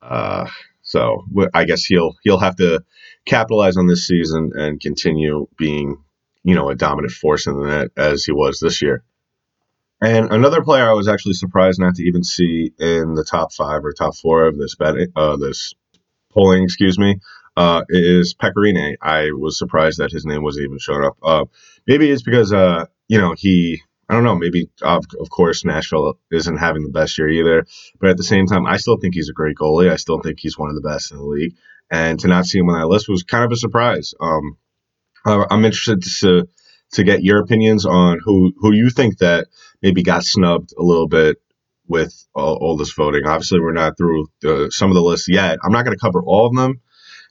Uh, 0.00 0.48
so 0.82 1.24
I 1.54 1.64
guess 1.64 1.84
he'll 1.84 2.14
he'll 2.22 2.38
have 2.38 2.56
to 2.56 2.84
capitalize 3.24 3.76
on 3.76 3.86
this 3.86 4.06
season 4.06 4.52
and 4.54 4.80
continue 4.80 5.48
being 5.56 6.04
you 6.44 6.54
know, 6.54 6.68
a 6.68 6.76
dominant 6.76 7.12
force 7.12 7.46
in 7.46 7.58
the 7.58 7.66
net 7.66 7.88
as 7.96 8.24
he 8.24 8.32
was 8.32 8.60
this 8.60 8.82
year. 8.82 9.02
And 10.00 10.30
another 10.30 10.62
player 10.62 10.88
I 10.88 10.92
was 10.92 11.08
actually 11.08 11.34
surprised 11.34 11.80
not 11.80 11.94
to 11.94 12.02
even 12.04 12.22
see 12.22 12.72
in 12.78 13.14
the 13.14 13.24
top 13.24 13.52
five 13.52 13.84
or 13.84 13.92
top 13.92 14.14
four 14.14 14.46
of 14.46 14.58
this 14.58 14.74
bet, 14.74 14.94
uh, 15.16 15.36
this 15.36 15.72
polling, 16.30 16.64
excuse 16.64 16.98
me, 16.98 17.20
uh, 17.56 17.82
is 17.88 18.34
Pekka 18.34 18.56
Rinne. 18.56 18.96
I 19.00 19.30
was 19.32 19.56
surprised 19.56 19.98
that 19.98 20.12
his 20.12 20.26
name 20.26 20.42
wasn't 20.42 20.66
even 20.66 20.78
showing 20.78 21.04
up. 21.04 21.16
Uh, 21.22 21.44
maybe 21.86 22.10
it's 22.10 22.22
because, 22.22 22.52
uh, 22.52 22.84
you 23.08 23.18
know, 23.18 23.34
he, 23.36 23.80
I 24.08 24.14
don't 24.14 24.24
know, 24.24 24.34
maybe, 24.34 24.68
of, 24.82 25.04
of 25.18 25.30
course, 25.30 25.64
Nashville 25.64 26.18
isn't 26.30 26.58
having 26.58 26.82
the 26.82 26.90
best 26.90 27.16
year 27.16 27.30
either. 27.30 27.66
But 27.98 28.10
at 28.10 28.16
the 28.18 28.24
same 28.24 28.46
time, 28.46 28.66
I 28.66 28.76
still 28.76 28.98
think 28.98 29.14
he's 29.14 29.30
a 29.30 29.34
great 29.34 29.56
goalie. 29.56 29.90
I 29.90 29.96
still 29.96 30.20
think 30.20 30.38
he's 30.38 30.58
one 30.58 30.68
of 30.68 30.74
the 30.74 30.86
best 30.86 31.12
in 31.12 31.16
the 31.16 31.24
league. 31.24 31.54
And 31.90 32.18
to 32.20 32.28
not 32.28 32.44
see 32.44 32.58
him 32.58 32.68
on 32.68 32.78
that 32.78 32.88
list 32.88 33.08
was 33.08 33.22
kind 33.22 33.44
of 33.44 33.52
a 33.52 33.56
surprise. 33.56 34.12
Um, 34.20 34.58
uh, 35.24 35.46
I'm 35.50 35.64
interested 35.64 36.02
to 36.20 36.48
to 36.92 37.04
get 37.04 37.24
your 37.24 37.40
opinions 37.40 37.86
on 37.86 38.20
who 38.24 38.52
who 38.58 38.74
you 38.74 38.90
think 38.90 39.18
that 39.18 39.48
maybe 39.82 40.02
got 40.02 40.24
snubbed 40.24 40.72
a 40.78 40.82
little 40.82 41.08
bit 41.08 41.38
with 41.86 42.26
all, 42.34 42.56
all 42.56 42.76
this 42.76 42.92
voting. 42.92 43.26
Obviously, 43.26 43.60
we're 43.60 43.72
not 43.72 43.96
through 43.96 44.26
some 44.70 44.90
of 44.90 44.94
the 44.94 45.02
lists 45.02 45.28
yet. 45.28 45.58
I'm 45.62 45.72
not 45.72 45.84
going 45.84 45.96
to 45.96 46.00
cover 46.00 46.22
all 46.22 46.46
of 46.46 46.54
them, 46.54 46.80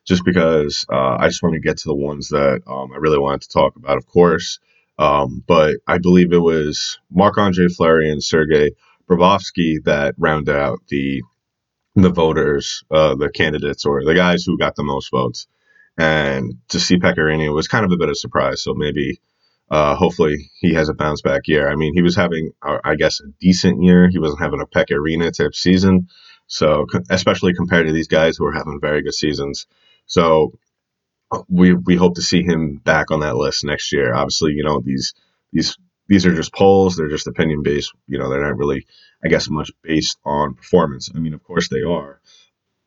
just 0.06 0.24
because 0.26 0.86
uh, 0.92 1.18
I 1.20 1.28
just 1.28 1.42
want 1.42 1.54
to 1.54 1.62
get 1.62 1.78
to 1.78 1.88
the 1.88 1.96
ones 1.96 2.30
that 2.30 2.62
um, 2.68 2.92
I 2.94 2.98
really 2.98 3.20
wanted 3.20 3.42
to 3.42 3.50
talk 3.50 3.76
about, 3.76 3.98
of 3.98 4.06
course. 4.06 4.60
Um, 5.00 5.44
but 5.48 5.78
I 5.88 5.98
believe 5.98 6.34
it 6.34 6.38
was 6.38 7.00
Marc 7.10 7.38
Andre 7.38 7.68
Fleury 7.68 8.12
and 8.12 8.24
Sergei 8.24 8.72
Bobrovsky 9.10 9.84
that 9.86 10.16
rounded 10.18 10.56
out 10.56 10.80
the 10.88 11.24
the 11.96 12.10
voters, 12.10 12.84
uh, 12.90 13.16
the 13.16 13.30
candidates, 13.30 13.86
or 13.86 14.04
the 14.04 14.16
guys 14.16 14.44
who 14.44 14.58
got 14.58 14.76
the 14.76 14.84
most 14.84 15.12
votes. 15.12 15.48
And 15.98 16.56
to 16.70 16.80
see 16.80 16.98
Pekka 16.98 17.20
Rinne 17.20 17.54
was 17.54 17.68
kind 17.68 17.86
of 17.86 17.92
a 17.92 17.98
bit 17.98 18.10
of 18.10 18.14
a 18.14 18.16
surprise. 18.16 18.64
So 18.64 18.74
maybe, 18.74 19.22
uh, 19.70 19.96
hopefully, 19.96 20.50
he 20.60 20.74
has 20.74 20.90
a 20.90 20.94
bounce 20.94 21.22
back 21.22 21.48
year. 21.48 21.70
I 21.70 21.76
mean, 21.76 21.94
he 21.94 22.02
was 22.02 22.16
having, 22.16 22.52
uh, 22.62 22.80
I 22.84 22.96
guess, 22.96 23.20
a 23.22 23.28
decent 23.40 23.84
year. 23.84 24.10
He 24.10 24.20
wasn't 24.20 24.42
having 24.42 24.62
a 24.62 24.66
Pekka 24.66 24.98
Rinne 24.98 25.32
type 25.36 25.54
season. 25.54 26.08
So, 26.48 26.86
especially 27.10 27.54
compared 27.54 27.88
to 27.88 27.94
these 27.94 28.08
guys 28.08 28.38
who 28.38 28.46
are 28.46 28.54
having 28.54 28.80
very 28.82 29.02
good 29.02 29.14
seasons. 29.14 29.66
So, 30.06 30.52
we 31.50 31.74
we 31.74 31.96
hope 31.96 32.16
to 32.16 32.22
see 32.22 32.44
him 32.44 32.78
back 32.78 33.12
on 33.12 33.22
that 33.22 33.36
list 33.36 33.64
next 33.64 33.92
year. 33.92 34.14
Obviously, 34.14 34.54
you 34.54 34.64
know 34.64 34.82
these 34.84 35.14
these 35.52 35.78
these 36.08 36.26
are 36.26 36.36
just 36.36 36.54
polls; 36.54 36.96
they're 36.96 37.10
just 37.10 37.28
opinion 37.28 37.64
based. 37.64 37.94
You 38.08 38.20
know, 38.20 38.30
they're 38.30 38.44
not 38.44 38.58
really, 38.58 38.86
I 39.24 39.30
guess, 39.30 39.50
much 39.50 39.72
based 39.82 40.18
on 40.26 40.56
performance. 40.56 41.10
I 41.14 41.20
mean, 41.20 41.34
of 41.34 41.44
course 41.44 41.70
they 41.70 41.82
are, 41.82 42.20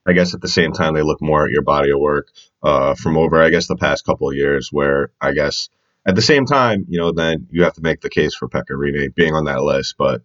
I 0.07 0.13
guess 0.13 0.35
at 0.35 0.41
the 0.41 0.49
same 0.49 0.73
time 0.73 0.95
they 0.95 1.03
look 1.03 1.21
more 1.21 1.45
at 1.45 1.51
your 1.51 1.63
body 1.63 1.91
of 1.91 1.99
work 1.99 2.29
uh, 2.63 2.95
from 2.95 3.17
over 3.17 3.43
I 3.43 3.51
guess 3.51 3.67
the 3.67 3.77
past 3.77 4.05
couple 4.07 4.29
of 4.29 4.37
years 4.37 4.71
where 4.73 5.11
I 5.21 5.33
guess 5.33 5.69
at 6.07 6.15
the 6.15 6.23
same 6.23 6.47
time 6.47 6.87
you 6.89 6.99
know 6.99 7.13
then 7.13 7.49
you 7.51 7.65
have 7.65 7.75
to 7.75 7.83
make 7.83 8.01
the 8.01 8.11
case 8.11 8.35
for 8.35 8.49
Pekka 8.49 9.15
being 9.15 9.35
on 9.35 9.45
that 9.47 9.63
list. 9.63 9.97
But 9.99 10.23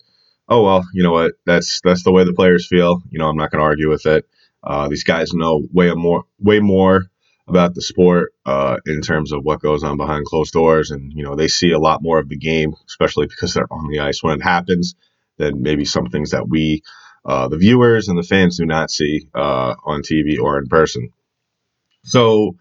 oh 0.48 0.64
well 0.64 0.86
you 0.94 1.04
know 1.04 1.12
what? 1.12 1.34
That's 1.46 1.82
that's 1.84 2.04
the 2.04 2.12
way 2.12 2.24
the 2.24 2.34
players 2.34 2.68
feel. 2.68 3.02
You 3.10 3.20
know 3.20 3.28
I'm 3.28 3.38
not 3.38 3.52
going 3.52 3.60
to 3.60 3.66
argue 3.66 3.90
with 3.90 4.06
it. 4.06 4.26
Uh, 4.64 4.88
these 4.88 5.04
guys 5.04 5.34
know 5.34 5.68
way 5.72 5.92
more 5.94 6.26
way 6.40 6.60
more 6.60 7.06
about 7.48 7.74
the 7.74 7.82
sport 7.82 8.34
uh, 8.46 8.78
in 8.86 9.02
terms 9.02 9.34
of 9.34 9.44
what 9.44 9.60
goes 9.60 9.84
on 9.84 9.98
behind 9.98 10.26
closed 10.26 10.54
doors. 10.54 10.92
And 10.92 11.12
you 11.14 11.24
know 11.24 11.36
they 11.36 11.48
see 11.48 11.72
a 11.72 11.80
lot 11.80 12.04
more 12.04 12.20
of 12.20 12.30
the 12.30 12.38
game 12.38 12.76
especially 12.88 13.26
because 13.26 13.54
they're 13.54 13.72
on 13.72 13.90
the 13.90 14.00
ice. 14.00 14.22
When 14.22 14.40
it 14.40 14.44
happens 14.44 14.96
than 15.38 15.64
maybe 15.64 15.86
some 15.86 16.06
things 16.08 16.32
that 16.32 16.48
we 16.48 16.84
uh, 17.26 17.48
the 17.48 17.58
viewers 17.58 18.08
and 18.08 18.18
the 18.18 18.24
fans 18.24 18.58
do 18.58 18.66
not 18.66 18.92
see 18.92 19.28
uh, 19.34 19.76
on 19.84 20.02
TV 20.02 20.40
or 20.40 20.58
in 20.58 20.68
person. 20.68 21.10
So, 22.04 22.56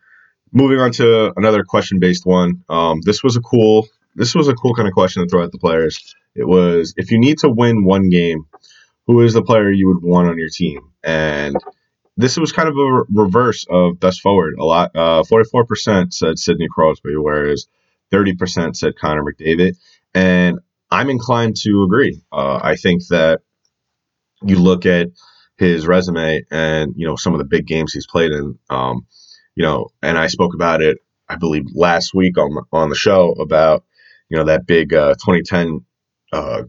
moving 0.52 0.79
on 0.79 0.93
to 0.93 1.33
another 1.37 1.64
question-based 1.64 2.26
one. 2.26 2.64
Um, 2.69 3.00
this 3.02 3.23
was 3.23 3.37
a 3.37 3.40
cool. 3.40 3.88
This 4.14 4.35
was 4.35 4.49
a 4.49 4.55
cool 4.55 4.75
kind 4.75 4.88
of 4.88 4.95
question 4.95 5.23
to 5.23 5.29
throw 5.29 5.45
at 5.45 5.52
the 5.52 5.59
players. 5.59 6.14
It 6.35 6.47
was 6.47 6.95
if 6.97 7.11
you 7.11 7.19
need 7.19 7.38
to 7.38 7.49
win 7.49 7.85
one 7.85 8.11
game, 8.11 8.47
who 9.07 9.23
is 9.23 9.33
the 9.33 9.43
player 9.43 9.71
you 9.71 9.88
would 9.88 10.02
want 10.02 10.29
on 10.29 10.38
your 10.38 10.50
team? 10.50 10.81
And 11.02 11.57
this 12.17 12.37
was 12.37 12.52
kind 12.52 12.69
of 12.69 12.76
a 12.76 12.93
re- 12.93 13.05
reverse 13.11 13.67
of 13.71 13.99
best 13.99 14.21
forward. 14.21 14.57
A 14.59 14.64
lot, 14.64 14.95
uh, 14.95 15.25
forty-four 15.25 15.64
percent 15.64 16.12
said 16.12 16.38
Sidney 16.38 16.69
Crosby, 16.71 17.17
whereas 17.17 17.67
thirty 18.11 18.35
percent 18.35 18.76
said 18.76 18.99
Connor 18.99 19.23
McDavid. 19.23 19.76
And 20.14 20.59
I'm 20.90 21.09
inclined 21.09 21.57
to 21.62 21.85
agree. 21.85 22.21
Uh, 22.31 22.61
I 22.62 22.76
think 22.76 23.07
that 23.09 23.40
you 24.44 24.56
look 24.56 24.87
at 24.87 25.09
his 25.56 25.87
resume 25.87 26.42
and 26.50 26.94
you 26.97 27.06
know 27.06 27.16
some 27.16 27.35
of 27.35 27.38
the 27.38 27.44
big 27.44 27.66
games 27.66 27.92
he's 27.92 28.06
played 28.06 28.32
in. 28.32 28.59
Um, 28.70 29.06
you 29.54 29.64
know, 29.64 29.88
and 30.02 30.16
I 30.16 30.28
spoke 30.28 30.54
about 30.54 30.80
it, 30.80 30.99
I 31.28 31.37
believe, 31.37 31.66
last 31.75 32.14
week 32.14 32.38
on 32.38 32.56
on 32.73 32.88
the 32.88 32.97
show 32.97 33.32
about 33.32 33.85
you 34.28 34.38
know 34.38 34.44
that 34.44 34.66
big 34.66 34.94
uh, 34.94 35.14
2010 35.14 35.85
uh, 36.32 36.62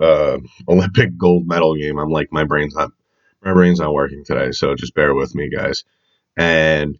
uh, 0.00 0.38
Olympic 0.68 1.16
gold 1.18 1.46
medal 1.46 1.74
game. 1.74 1.98
I'm 1.98 2.10
like, 2.10 2.28
my 2.30 2.44
brain's 2.44 2.74
not 2.74 2.92
my 3.42 3.52
brain's 3.52 3.80
not 3.80 3.92
working 3.92 4.24
today, 4.24 4.52
so 4.52 4.74
just 4.74 4.94
bear 4.94 5.14
with 5.14 5.34
me, 5.34 5.50
guys. 5.50 5.84
And 6.36 6.98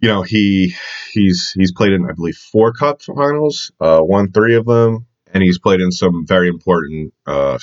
you 0.00 0.08
know, 0.08 0.22
he 0.22 0.74
he's 1.12 1.52
he's 1.56 1.72
played 1.72 1.92
in 1.92 2.08
I 2.08 2.12
believe 2.12 2.36
four 2.36 2.72
cup 2.72 3.02
finals, 3.02 3.72
uh, 3.80 4.00
won 4.02 4.30
three 4.30 4.56
of 4.56 4.66
them, 4.66 5.06
and 5.32 5.42
he's 5.42 5.58
played 5.58 5.80
in 5.80 5.90
some 5.90 6.26
very 6.26 6.48
important 6.48 7.14
uh, 7.26 7.58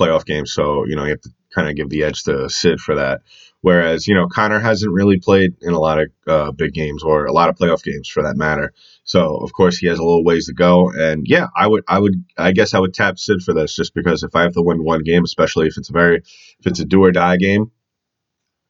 playoff 0.00 0.24
games. 0.24 0.52
So, 0.52 0.86
you 0.86 0.96
know, 0.96 1.04
you 1.04 1.10
have 1.10 1.20
to 1.20 1.30
kind 1.54 1.68
of 1.68 1.76
give 1.76 1.90
the 1.90 2.04
edge 2.04 2.22
to 2.24 2.48
Sid 2.48 2.80
for 2.80 2.94
that. 2.96 3.20
Whereas, 3.62 4.06
you 4.08 4.14
know, 4.14 4.26
Connor 4.26 4.58
hasn't 4.58 4.92
really 4.92 5.18
played 5.18 5.56
in 5.60 5.74
a 5.74 5.78
lot 5.78 6.00
of 6.00 6.08
uh, 6.26 6.50
big 6.52 6.72
games 6.72 7.02
or 7.02 7.26
a 7.26 7.32
lot 7.32 7.50
of 7.50 7.56
playoff 7.56 7.82
games 7.82 8.08
for 8.08 8.22
that 8.22 8.36
matter. 8.36 8.72
So, 9.04 9.36
of 9.36 9.52
course, 9.52 9.76
he 9.76 9.86
has 9.88 9.98
a 9.98 10.02
little 10.02 10.24
ways 10.24 10.46
to 10.46 10.54
go. 10.54 10.90
And 10.90 11.26
yeah, 11.28 11.48
I 11.54 11.66
would, 11.66 11.84
I 11.86 11.98
would, 11.98 12.24
I 12.38 12.52
guess 12.52 12.72
I 12.72 12.78
would 12.78 12.94
tap 12.94 13.18
Sid 13.18 13.42
for 13.42 13.52
this 13.52 13.76
just 13.76 13.94
because 13.94 14.22
if 14.22 14.34
I 14.34 14.42
have 14.42 14.54
to 14.54 14.62
win 14.62 14.82
one 14.82 15.02
game, 15.02 15.24
especially 15.24 15.66
if 15.66 15.76
it's 15.76 15.90
a 15.90 15.92
very, 15.92 16.16
if 16.16 16.66
it's 16.66 16.80
a 16.80 16.86
do 16.86 17.04
or 17.04 17.12
die 17.12 17.36
game, 17.36 17.70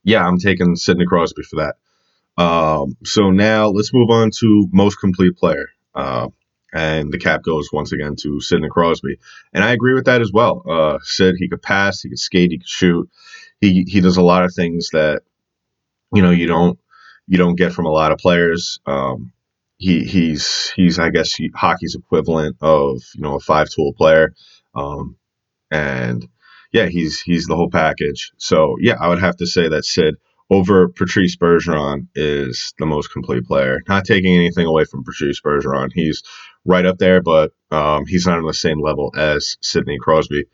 yeah, 0.03 0.27
I'm 0.27 0.39
taking 0.39 0.75
Sidney 0.75 1.05
Crosby 1.07 1.43
for 1.43 1.57
that. 1.57 2.43
Um, 2.43 2.97
so 3.05 3.31
now 3.31 3.69
let's 3.69 3.93
move 3.93 4.11
on 4.11 4.31
to 4.41 4.69
most 4.73 4.97
complete 4.97 5.37
player. 5.37 5.69
Uh, 5.95 6.29
and 6.73 7.13
the 7.13 7.19
cap 7.19 7.43
goes 7.43 7.69
once 7.73 7.93
again 7.93 8.17
to 8.23 8.41
Sidney 8.41 8.69
Crosby. 8.71 9.19
And 9.53 9.65
I 9.65 9.73
agree 9.73 9.95
with 9.95 10.05
that 10.05 10.21
as 10.21 10.31
well. 10.33 10.63
Uh, 10.69 10.99
Sid, 11.03 11.37
he 11.39 11.49
could 11.49 11.63
pass, 11.63 12.01
he 12.01 12.09
could 12.09 12.19
skate, 12.19 12.51
he 12.51 12.59
could 12.59 12.69
shoot. 12.69 13.09
He 13.61 13.85
he 13.87 14.01
does 14.01 14.17
a 14.17 14.23
lot 14.23 14.45
of 14.45 14.55
things 14.55 14.91
that 14.93 15.23
you 16.15 16.23
know 16.23 16.31
you 16.31 16.47
don't 16.47 16.79
you 17.27 17.39
don't 17.39 17.57
get 17.57 17.73
from 17.73 17.87
a 17.87 17.91
lot 17.91 18.13
of 18.13 18.19
players. 18.19 18.81
Um, 18.87 19.33
he 19.77 20.05
he's 20.05 20.73
he's 20.77 20.99
I 20.99 21.11
guess 21.11 21.37
hockey's 21.55 21.95
equivalent 21.95 22.57
of 22.61 23.03
you 23.15 23.23
know 23.23 23.37
a 23.37 23.41
five 23.41 23.69
tool 23.69 23.93
player, 23.93 24.35
um, 24.75 25.17
and 25.71 26.27
yeah, 26.73 26.87
he's 26.87 27.21
he's 27.21 27.47
the 27.47 27.57
whole 27.57 27.71
package. 27.71 28.33
So 28.39 28.77
yeah, 28.81 28.97
I 29.01 29.09
would 29.09 29.21
have 29.21 29.37
to 29.39 29.47
say 29.47 29.69
that 29.69 29.85
Sid 29.85 30.17
over 30.51 30.89
Patrice 30.89 31.37
Bergeron 31.37 32.09
is 32.15 32.75
the 32.79 32.87
most 32.87 33.13
complete 33.13 33.45
player. 33.45 33.81
Not 33.89 34.05
taking 34.05 34.35
anything 34.35 34.67
away 34.67 34.85
from 34.85 35.05
Patrice 35.05 35.41
Bergeron, 35.41 35.91
he's 35.95 36.23
right 36.65 36.85
up 36.85 36.99
there, 36.99 37.23
but 37.23 37.53
um, 37.71 38.05
he's 38.07 38.27
not 38.27 38.39
on 38.39 38.47
the 38.47 38.55
same 38.55 38.83
level 38.83 39.13
as 39.17 39.57
Sidney 39.63 39.99
Crosby. 40.01 40.45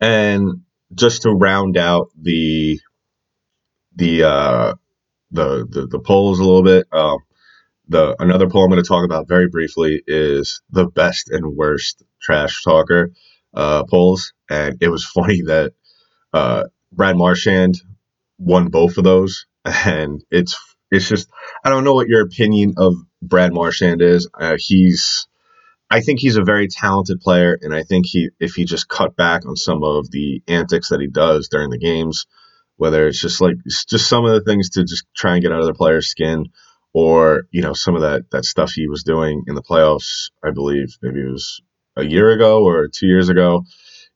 And 0.00 0.62
just 0.94 1.22
to 1.22 1.30
round 1.30 1.78
out 1.78 2.10
the 2.20 2.78
the 3.96 4.24
uh, 4.24 4.74
the, 5.30 5.66
the 5.68 5.86
the 5.86 5.98
polls 6.00 6.38
a 6.38 6.44
little 6.44 6.62
bit, 6.62 6.86
um, 6.92 7.18
the 7.88 8.16
another 8.18 8.48
poll 8.50 8.64
I'm 8.64 8.70
going 8.70 8.82
to 8.82 8.88
talk 8.88 9.04
about 9.04 9.28
very 9.28 9.48
briefly 9.48 10.02
is 10.06 10.60
the 10.70 10.86
best 10.86 11.30
and 11.30 11.56
worst 11.56 12.02
trash 12.20 12.62
talker 12.62 13.12
uh, 13.54 13.84
polls, 13.84 14.34
and 14.50 14.76
it 14.82 14.88
was 14.88 15.04
funny 15.14 15.42
that 15.42 15.72
uh, 16.34 16.64
Brad 16.92 17.16
Marchand 17.16 17.80
won 18.44 18.68
both 18.68 18.98
of 18.98 19.04
those, 19.04 19.46
and 19.64 20.22
it's 20.30 20.56
it's 20.90 21.08
just 21.08 21.28
I 21.64 21.70
don't 21.70 21.84
know 21.84 21.94
what 21.94 22.08
your 22.08 22.22
opinion 22.22 22.74
of 22.76 22.94
Brad 23.22 23.52
Marchand 23.52 24.02
is. 24.02 24.28
Uh, 24.38 24.56
he's 24.58 25.26
I 25.90 26.00
think 26.00 26.20
he's 26.20 26.36
a 26.36 26.44
very 26.44 26.68
talented 26.68 27.20
player, 27.20 27.58
and 27.60 27.74
I 27.74 27.82
think 27.82 28.06
he 28.06 28.30
if 28.40 28.54
he 28.54 28.64
just 28.64 28.88
cut 28.88 29.16
back 29.16 29.46
on 29.46 29.56
some 29.56 29.82
of 29.82 30.10
the 30.10 30.42
antics 30.48 30.90
that 30.90 31.00
he 31.00 31.08
does 31.08 31.48
during 31.48 31.70
the 31.70 31.78
games, 31.78 32.26
whether 32.76 33.06
it's 33.06 33.20
just 33.20 33.40
like 33.40 33.56
it's 33.64 33.84
just 33.84 34.08
some 34.08 34.24
of 34.24 34.32
the 34.32 34.42
things 34.42 34.70
to 34.70 34.84
just 34.84 35.06
try 35.16 35.34
and 35.34 35.42
get 35.42 35.52
under 35.52 35.66
the 35.66 35.74
player's 35.74 36.08
skin, 36.08 36.46
or 36.92 37.46
you 37.50 37.62
know 37.62 37.74
some 37.74 37.94
of 37.94 38.02
that 38.02 38.30
that 38.30 38.44
stuff 38.44 38.72
he 38.72 38.88
was 38.88 39.04
doing 39.04 39.44
in 39.46 39.54
the 39.54 39.62
playoffs. 39.62 40.30
I 40.42 40.50
believe 40.50 40.96
maybe 41.02 41.20
it 41.20 41.30
was 41.30 41.60
a 41.96 42.04
year 42.04 42.30
ago 42.30 42.64
or 42.64 42.88
two 42.88 43.06
years 43.06 43.28
ago 43.28 43.64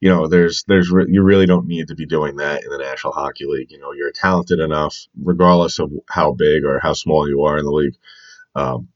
you 0.00 0.08
know, 0.08 0.28
there's 0.28 0.64
there's 0.68 0.90
re- 0.90 1.06
you 1.08 1.22
really 1.22 1.46
don't 1.46 1.66
need 1.66 1.88
to 1.88 1.94
be 1.94 2.06
doing 2.06 2.36
that 2.36 2.62
in 2.64 2.70
the 2.70 2.78
National 2.78 3.12
Hockey 3.12 3.46
League. 3.46 3.70
You 3.70 3.78
know, 3.78 3.92
you're 3.92 4.12
talented 4.12 4.60
enough, 4.60 4.96
regardless 5.20 5.78
of 5.78 5.90
how 6.08 6.32
big 6.32 6.64
or 6.64 6.78
how 6.78 6.92
small 6.92 7.28
you 7.28 7.42
are 7.42 7.58
in 7.58 7.64
the 7.64 7.72
league. 7.72 7.96
Um, 8.54 8.88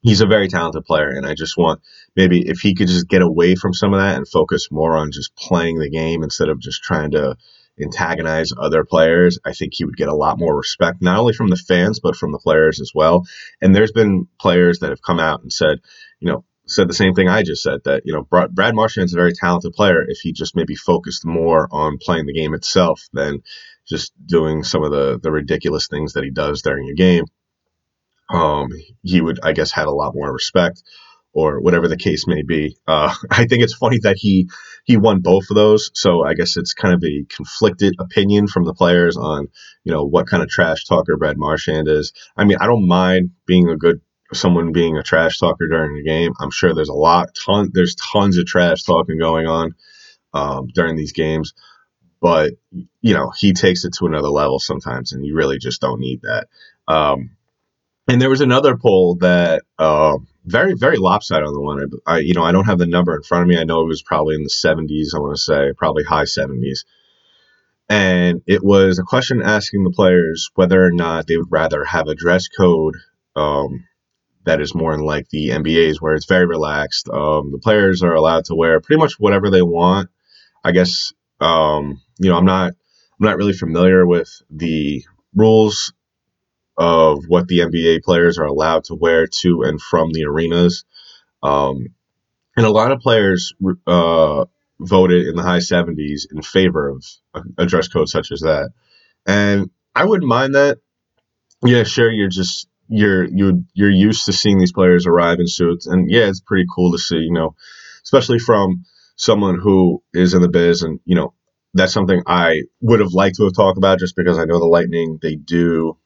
he's 0.00 0.20
a 0.20 0.26
very 0.26 0.48
talented 0.48 0.84
player, 0.84 1.10
and 1.10 1.26
I 1.26 1.34
just 1.34 1.58
want 1.58 1.80
maybe 2.14 2.48
if 2.48 2.60
he 2.60 2.74
could 2.74 2.88
just 2.88 3.08
get 3.08 3.22
away 3.22 3.56
from 3.56 3.74
some 3.74 3.92
of 3.94 4.00
that 4.00 4.16
and 4.16 4.28
focus 4.28 4.68
more 4.70 4.96
on 4.96 5.10
just 5.10 5.34
playing 5.34 5.78
the 5.78 5.90
game 5.90 6.22
instead 6.22 6.48
of 6.48 6.60
just 6.60 6.82
trying 6.82 7.12
to 7.12 7.36
antagonize 7.80 8.52
other 8.56 8.84
players, 8.84 9.38
I 9.44 9.52
think 9.52 9.72
he 9.74 9.84
would 9.84 9.96
get 9.96 10.08
a 10.08 10.14
lot 10.14 10.38
more 10.38 10.56
respect, 10.56 11.00
not 11.00 11.18
only 11.18 11.32
from 11.32 11.48
the 11.48 11.56
fans, 11.56 12.00
but 12.00 12.16
from 12.16 12.32
the 12.32 12.38
players 12.38 12.80
as 12.80 12.92
well. 12.94 13.24
And 13.60 13.74
there's 13.74 13.92
been 13.92 14.26
players 14.40 14.80
that 14.80 14.90
have 14.90 15.02
come 15.02 15.20
out 15.20 15.42
and 15.42 15.52
said, 15.52 15.78
you 16.20 16.30
know, 16.30 16.44
said 16.68 16.88
the 16.88 16.94
same 16.94 17.14
thing 17.14 17.28
I 17.28 17.42
just 17.42 17.62
said 17.62 17.80
that 17.84 18.02
you 18.04 18.12
know 18.12 18.22
Brad 18.22 18.74
Marchand 18.74 19.06
is 19.06 19.14
a 19.14 19.16
very 19.16 19.32
talented 19.32 19.72
player. 19.72 20.04
If 20.06 20.18
he 20.18 20.32
just 20.32 20.56
maybe 20.56 20.74
focused 20.74 21.24
more 21.24 21.68
on 21.70 21.98
playing 21.98 22.26
the 22.26 22.34
game 22.34 22.54
itself 22.54 23.02
than 23.12 23.42
just 23.88 24.12
doing 24.24 24.62
some 24.62 24.84
of 24.84 24.90
the 24.90 25.18
the 25.22 25.32
ridiculous 25.32 25.88
things 25.88 26.12
that 26.12 26.24
he 26.24 26.30
does 26.30 26.62
during 26.62 26.88
a 26.88 26.94
game, 26.94 27.24
um, 28.30 28.68
he 29.02 29.20
would 29.20 29.40
I 29.42 29.52
guess 29.52 29.72
have 29.72 29.86
a 29.86 29.92
lot 29.92 30.14
more 30.14 30.32
respect 30.32 30.82
or 31.32 31.60
whatever 31.60 31.88
the 31.88 31.96
case 31.96 32.26
may 32.26 32.42
be. 32.42 32.76
Uh, 32.86 33.14
I 33.30 33.46
think 33.46 33.62
it's 33.62 33.74
funny 33.74 33.98
that 34.02 34.16
he 34.18 34.48
he 34.84 34.96
won 34.96 35.20
both 35.20 35.44
of 35.50 35.54
those. 35.54 35.90
So 35.94 36.24
I 36.24 36.34
guess 36.34 36.56
it's 36.56 36.74
kind 36.74 36.94
of 36.94 37.02
a 37.04 37.24
conflicted 37.34 37.94
opinion 37.98 38.46
from 38.46 38.64
the 38.64 38.74
players 38.74 39.16
on 39.16 39.48
you 39.84 39.92
know 39.92 40.04
what 40.04 40.26
kind 40.26 40.42
of 40.42 40.48
trash 40.48 40.84
talker 40.84 41.16
Brad 41.16 41.38
Marchand 41.38 41.88
is. 41.88 42.12
I 42.36 42.44
mean 42.44 42.58
I 42.60 42.66
don't 42.66 42.86
mind 42.86 43.30
being 43.46 43.68
a 43.68 43.76
good 43.76 44.00
someone 44.32 44.72
being 44.72 44.96
a 44.96 45.02
trash 45.02 45.38
talker 45.38 45.66
during 45.68 45.94
the 45.94 46.02
game. 46.02 46.32
I'm 46.38 46.50
sure 46.50 46.74
there's 46.74 46.88
a 46.88 46.94
lot, 46.94 47.34
ton, 47.34 47.70
there's 47.72 47.94
tons 47.94 48.38
of 48.38 48.46
trash 48.46 48.82
talking 48.82 49.18
going 49.18 49.46
on 49.46 49.74
um, 50.34 50.68
during 50.68 50.96
these 50.96 51.12
games, 51.12 51.54
but 52.20 52.52
you 53.00 53.14
know 53.14 53.30
he 53.36 53.52
takes 53.52 53.84
it 53.84 53.94
to 53.94 54.06
another 54.06 54.28
level 54.28 54.58
sometimes, 54.58 55.12
and 55.12 55.24
you 55.24 55.34
really 55.34 55.58
just 55.58 55.80
don't 55.80 56.00
need 56.00 56.22
that. 56.22 56.48
Um, 56.86 57.30
and 58.06 58.20
there 58.20 58.30
was 58.30 58.40
another 58.40 58.76
poll 58.76 59.16
that 59.16 59.62
uh, 59.78 60.18
very 60.44 60.74
very 60.74 60.96
lopsided 60.96 61.46
on 61.46 61.54
the 61.54 61.60
one. 61.60 61.90
I, 62.06 62.18
you 62.18 62.34
know 62.34 62.42
I 62.42 62.52
don't 62.52 62.66
have 62.66 62.78
the 62.78 62.86
number 62.86 63.14
in 63.14 63.22
front 63.22 63.42
of 63.42 63.48
me. 63.48 63.58
I 63.58 63.64
know 63.64 63.82
it 63.82 63.88
was 63.88 64.02
probably 64.02 64.34
in 64.34 64.42
the 64.42 64.50
70s. 64.50 65.14
I 65.14 65.20
want 65.20 65.36
to 65.36 65.42
say 65.42 65.72
probably 65.76 66.04
high 66.04 66.24
70s. 66.24 66.84
And 67.90 68.42
it 68.46 68.62
was 68.62 68.98
a 68.98 69.02
question 69.02 69.40
asking 69.40 69.82
the 69.82 69.90
players 69.90 70.50
whether 70.54 70.84
or 70.84 70.90
not 70.90 71.26
they 71.26 71.38
would 71.38 71.50
rather 71.50 71.84
have 71.84 72.06
a 72.06 72.14
dress 72.14 72.46
code 72.48 72.96
um, 73.34 73.84
that 74.44 74.60
is 74.60 74.74
more 74.74 74.94
in 74.94 75.00
like 75.00 75.28
the 75.28 75.50
NBA's 75.50 76.00
where 76.00 76.14
it's 76.14 76.26
very 76.26 76.46
relaxed. 76.46 77.08
Um, 77.08 77.52
the 77.52 77.58
players 77.58 78.02
are 78.02 78.14
allowed 78.14 78.46
to 78.46 78.54
wear 78.54 78.80
pretty 78.80 79.00
much 79.00 79.14
whatever 79.18 79.50
they 79.50 79.62
want. 79.62 80.10
I 80.64 80.72
guess 80.72 81.12
um, 81.40 82.00
you 82.18 82.30
know 82.30 82.36
I'm 82.36 82.44
not 82.44 82.72
I'm 83.20 83.26
not 83.26 83.36
really 83.36 83.52
familiar 83.52 84.06
with 84.06 84.30
the 84.50 85.04
rules 85.34 85.92
of 86.76 87.24
what 87.26 87.48
the 87.48 87.58
NBA 87.58 88.02
players 88.02 88.38
are 88.38 88.44
allowed 88.44 88.84
to 88.84 88.94
wear 88.94 89.26
to 89.26 89.62
and 89.62 89.80
from 89.80 90.12
the 90.12 90.24
arenas. 90.24 90.84
Um, 91.42 91.88
and 92.56 92.64
a 92.64 92.70
lot 92.70 92.92
of 92.92 93.00
players 93.00 93.52
uh, 93.86 94.44
voted 94.80 95.26
in 95.26 95.34
the 95.34 95.42
high 95.42 95.58
70s 95.58 96.32
in 96.32 96.42
favor 96.42 96.88
of 96.88 97.04
a, 97.34 97.42
a 97.58 97.66
dress 97.66 97.88
code 97.88 98.08
such 98.08 98.30
as 98.30 98.40
that. 98.40 98.70
And 99.26 99.70
I 99.94 100.04
wouldn't 100.04 100.28
mind 100.28 100.54
that. 100.54 100.78
Yeah, 101.64 101.82
sure, 101.82 102.10
you're 102.10 102.28
just 102.28 102.68
you're 102.88 103.24
you 103.24 103.64
you're 103.74 103.90
used 103.90 104.26
to 104.26 104.32
seeing 104.32 104.58
these 104.58 104.72
players 104.72 105.06
arrive 105.06 105.38
in 105.40 105.46
suits, 105.46 105.86
and 105.86 106.10
yeah, 106.10 106.28
it's 106.28 106.40
pretty 106.40 106.66
cool 106.74 106.92
to 106.92 106.98
see. 106.98 107.16
You 107.16 107.32
know, 107.32 107.54
especially 108.02 108.38
from 108.38 108.84
someone 109.16 109.58
who 109.58 110.02
is 110.12 110.34
in 110.34 110.42
the 110.42 110.48
biz, 110.48 110.82
and 110.82 111.00
you 111.04 111.14
know, 111.14 111.34
that's 111.74 111.92
something 111.92 112.22
I 112.26 112.62
would 112.80 113.00
have 113.00 113.12
liked 113.12 113.36
to 113.36 113.44
have 113.44 113.54
talked 113.54 113.78
about, 113.78 113.98
just 113.98 114.16
because 114.16 114.38
I 114.38 114.44
know 114.44 114.58
the 114.58 114.66
Lightning 114.66 115.18
they 115.20 115.36
do 115.36 115.96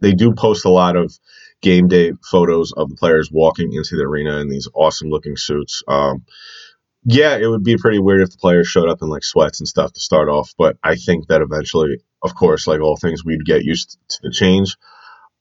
they 0.00 0.12
do 0.12 0.32
post 0.34 0.64
a 0.64 0.70
lot 0.70 0.96
of 0.96 1.12
game 1.60 1.88
day 1.88 2.12
photos 2.30 2.72
of 2.72 2.88
the 2.88 2.96
players 2.96 3.30
walking 3.30 3.72
into 3.72 3.96
the 3.96 4.02
arena 4.02 4.38
in 4.38 4.48
these 4.48 4.68
awesome 4.74 5.10
looking 5.10 5.36
suits. 5.36 5.82
Um, 5.86 6.24
yeah, 7.04 7.36
it 7.36 7.46
would 7.46 7.64
be 7.64 7.76
pretty 7.76 7.98
weird 7.98 8.22
if 8.22 8.30
the 8.30 8.38
players 8.38 8.68
showed 8.68 8.88
up 8.88 9.02
in 9.02 9.08
like 9.08 9.24
sweats 9.24 9.60
and 9.60 9.68
stuff 9.68 9.92
to 9.92 10.00
start 10.00 10.28
off, 10.28 10.54
but 10.58 10.76
I 10.82 10.96
think 10.96 11.28
that 11.28 11.40
eventually, 11.42 11.98
of 12.22 12.34
course, 12.34 12.66
like 12.66 12.80
all 12.80 12.96
things, 12.96 13.24
we'd 13.24 13.44
get 13.44 13.64
used 13.64 13.98
to 14.10 14.18
the 14.22 14.30
change. 14.30 14.76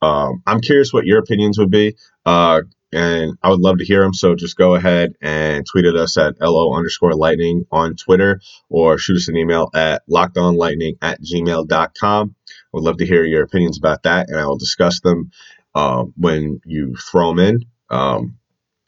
Um, 0.01 0.41
I'm 0.45 0.61
curious 0.61 0.93
what 0.93 1.05
your 1.05 1.19
opinions 1.19 1.57
would 1.57 1.71
be, 1.71 1.95
uh, 2.25 2.61
and 2.91 3.37
I 3.43 3.49
would 3.49 3.59
love 3.59 3.77
to 3.79 3.85
hear 3.85 4.01
them. 4.01 4.13
So 4.13 4.35
just 4.35 4.57
go 4.57 4.75
ahead 4.75 5.13
and 5.21 5.65
tweet 5.65 5.85
at 5.85 5.95
us 5.95 6.17
at 6.17 6.39
LO 6.41 6.73
underscore 6.73 7.13
lightning 7.13 7.65
on 7.71 7.95
Twitter 7.95 8.41
or 8.69 8.97
shoot 8.97 9.17
us 9.17 9.27
an 9.27 9.37
email 9.37 9.69
at 9.73 10.03
lockedonlightning 10.09 10.97
at 11.01 11.21
gmail.com. 11.21 12.35
I 12.49 12.53
would 12.73 12.83
love 12.83 12.97
to 12.97 13.05
hear 13.05 13.25
your 13.25 13.43
opinions 13.43 13.77
about 13.77 14.03
that, 14.03 14.29
and 14.29 14.39
I 14.39 14.45
will 14.45 14.57
discuss 14.57 15.01
them 15.01 15.31
uh, 15.75 16.03
when 16.17 16.61
you 16.65 16.95
throw 16.95 17.29
them 17.29 17.39
in. 17.39 17.65
Um, 17.89 18.39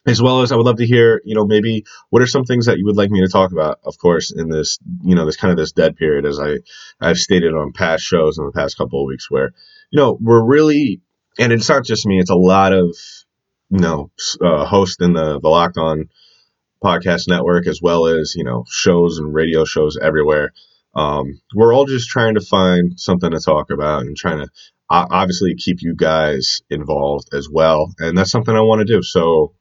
as 0.06 0.22
well 0.22 0.42
as 0.42 0.52
I 0.52 0.56
would 0.56 0.66
love 0.66 0.78
to 0.78 0.86
hear, 0.86 1.22
you 1.26 1.36
know, 1.36 1.46
maybe 1.46 1.86
what 2.10 2.24
are 2.24 2.28
some 2.28 2.44
things 2.44 2.66
that 2.66 2.80
you 2.80 2.86
would 2.86 2.98
like 2.98 3.12
me 3.12 3.22
to 3.22 3.28
talk 3.28 3.52
about, 3.52 3.80
of 3.84 3.98
course, 4.00 4.32
in 4.32 4.50
this, 4.50 4.80
you 5.04 5.14
know, 5.14 5.26
this 5.26 5.38
kind 5.38 5.52
of 5.52 5.58
this 5.58 5.74
dead 5.74 5.96
period, 5.96 6.26
as 6.26 6.40
I, 6.40 6.58
I've 7.00 7.20
stated 7.20 7.54
on 7.54 7.72
past 7.72 8.04
shows 8.04 8.40
in 8.40 8.46
the 8.46 8.52
past 8.52 8.78
couple 8.78 9.02
of 9.02 9.08
weeks, 9.08 9.30
where, 9.30 9.54
you 9.92 10.00
know, 10.00 10.18
we're 10.20 10.44
really, 10.44 11.02
and 11.38 11.52
it's 11.52 11.70
not 11.70 11.86
just 11.86 12.06
me, 12.06 12.20
it's 12.20 12.30
a 12.30 12.36
lot 12.36 12.74
of, 12.74 12.96
you 13.70 13.80
know, 13.80 14.12
uh, 14.42 14.66
hosts 14.66 14.98
in 15.02 15.14
the, 15.14 15.40
the 15.40 15.50
Locked 15.50 15.78
On 15.78 16.10
podcast 16.84 17.28
network, 17.28 17.68
as 17.68 17.82
well 17.82 18.08
as, 18.08 18.34
you 18.36 18.44
know, 18.44 18.66
shows 18.70 19.20
and 19.20 19.34
radio 19.34 19.66
shows 19.66 19.98
everywhere. 20.02 20.52
Um, 20.96 21.42
we're 21.54 21.74
all 21.74 21.86
just 21.86 22.10
trying 22.10 22.36
to 22.36 22.42
find 22.42 23.00
something 23.00 23.32
to 23.32 23.40
talk 23.40 23.70
about 23.70 24.02
and 24.02 24.18
trying 24.18 24.40
to 24.40 24.50
obviously 24.90 25.56
keep 25.56 25.82
you 25.82 25.96
guys 25.96 26.62
involved 26.70 27.30
as 27.34 27.48
well. 27.50 27.94
And 28.00 28.18
that's 28.18 28.32
something 28.32 28.56
I 28.56 28.62
want 28.62 28.80
to 28.80 28.94
do. 28.94 29.02
So, 29.02 29.54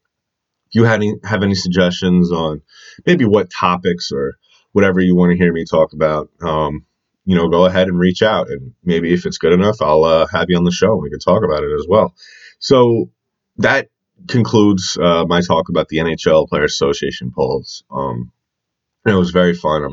if 0.69 0.75
you 0.75 0.85
have 0.85 0.97
any, 0.97 1.15
have 1.25 1.43
any 1.43 1.55
suggestions 1.55 2.33
on 2.33 2.63
maybe 3.05 3.25
what 3.25 3.51
topics 3.51 4.11
or 4.13 4.35
whatever 4.73 5.01
you 5.01 5.17
want 5.17 5.33
to 5.33 5.37
hear 5.37 5.53
me 5.53 5.65
talk 5.65 5.93
about, 5.93 6.31
um, 6.43 6.85
you 7.25 7.37
know, 7.37 7.49
go 7.49 7.65
ahead 7.65 7.89
and 7.89 7.99
reach 7.99 8.23
out. 8.23 8.49
And 8.49 8.73
maybe 8.85 9.13
if 9.13 9.27
it's 9.27 9.39
good 9.39 9.53
enough, 9.53 9.77
I'll 9.81 10.05
uh, 10.05 10.27
have 10.27 10.47
you 10.49 10.57
on 10.57 10.65
the 10.65 10.73
show 10.73 10.93
and 10.93 11.03
we 11.03 11.11
can 11.11 11.21
talk 11.21 11.43
about 11.45 11.63
it 11.63 11.73
as 11.73 11.87
well. 11.89 12.15
So 12.59 13.11
that 13.59 13.89
concludes 14.29 14.99
uh, 15.01 15.25
my 15.27 15.41
talk 15.41 15.69
about 15.69 15.89
the 15.89 15.99
NHL 15.99 16.49
Players 16.49 16.73
Association 16.73 17.33
polls. 17.35 17.85
Um, 17.91 18.33
it 19.07 19.15
was 19.15 19.31
very 19.31 19.55
fun. 19.55 19.85
I 19.85 19.89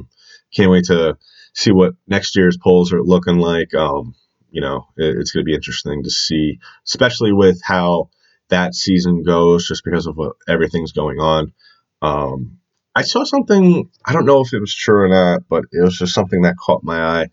can't 0.56 0.72
wait 0.72 0.86
to 0.86 1.18
see 1.54 1.72
what 1.72 1.96
next 2.08 2.36
year's 2.36 2.58
polls 2.58 2.94
are 2.94 3.04
looking 3.04 3.40
like. 3.40 3.74
Um, 3.74 4.16
you 4.50 4.62
know, 4.62 4.88
it, 4.98 5.18
it's 5.18 5.32
going 5.32 5.44
to 5.44 5.50
be 5.50 5.56
interesting 5.56 6.04
to 6.04 6.10
see, 6.10 6.60
especially 6.86 7.34
with 7.34 7.62
how 7.64 8.10
that 8.50 8.74
season 8.74 9.24
goes 9.24 9.68
just 9.68 9.84
because 9.84 10.08
of 10.08 10.16
what 10.16 10.34
everything's 10.48 10.94
going 10.94 11.20
on. 11.20 11.54
Um, 12.02 12.60
I 12.98 13.04
saw 13.04 13.24
something, 13.24 13.92
I 14.04 14.14
don't 14.14 14.26
know 14.26 14.42
if 14.42 14.54
it 14.54 14.60
was 14.60 14.74
true 14.74 15.04
or 15.04 15.08
not, 15.08 15.44
but 15.48 15.66
it 15.72 15.84
was 15.84 16.00
just 16.00 16.16
something 16.16 16.42
that 16.42 16.58
caught 16.58 16.84
my 16.84 17.00
eye. 17.00 17.28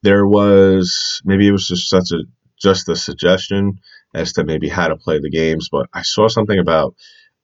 There 0.00 0.26
was, 0.26 1.20
maybe 1.26 1.46
it 1.46 1.52
was 1.52 1.68
just 1.68 1.90
such 1.90 2.10
a, 2.12 2.20
just 2.58 2.88
a 2.88 2.96
suggestion 2.96 3.80
as 4.14 4.32
to 4.32 4.44
maybe 4.44 4.70
how 4.70 4.88
to 4.88 4.96
play 4.96 5.18
the 5.20 5.28
games, 5.28 5.68
but 5.70 5.88
I 5.92 6.00
saw 6.00 6.28
something 6.28 6.58
about 6.58 6.94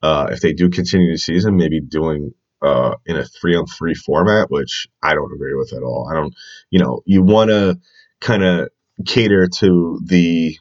uh, 0.03 0.29
if 0.31 0.41
they 0.41 0.55
do 0.55 0.71
continue 0.71 1.13
the 1.13 1.19
season, 1.19 1.59
maybe 1.59 1.83
doing 1.83 2.33
uh, 2.63 2.95
in 3.05 3.19
a 3.19 3.27
three 3.27 3.55
on 3.57 3.67
three 3.67 3.95
format, 3.95 4.51
which 4.51 4.89
I 5.03 5.15
don't 5.15 5.35
agree 5.35 5.55
with 5.55 5.75
at 5.75 5.83
all. 5.83 6.09
I 6.11 6.15
don't, 6.15 6.35
you 6.71 6.79
know, 6.79 7.03
you 7.05 7.23
want 7.23 7.51
to 7.51 7.79
kind 8.23 8.43
of 8.43 8.71
cater 9.05 9.49
to 9.49 10.01
the 10.03 10.57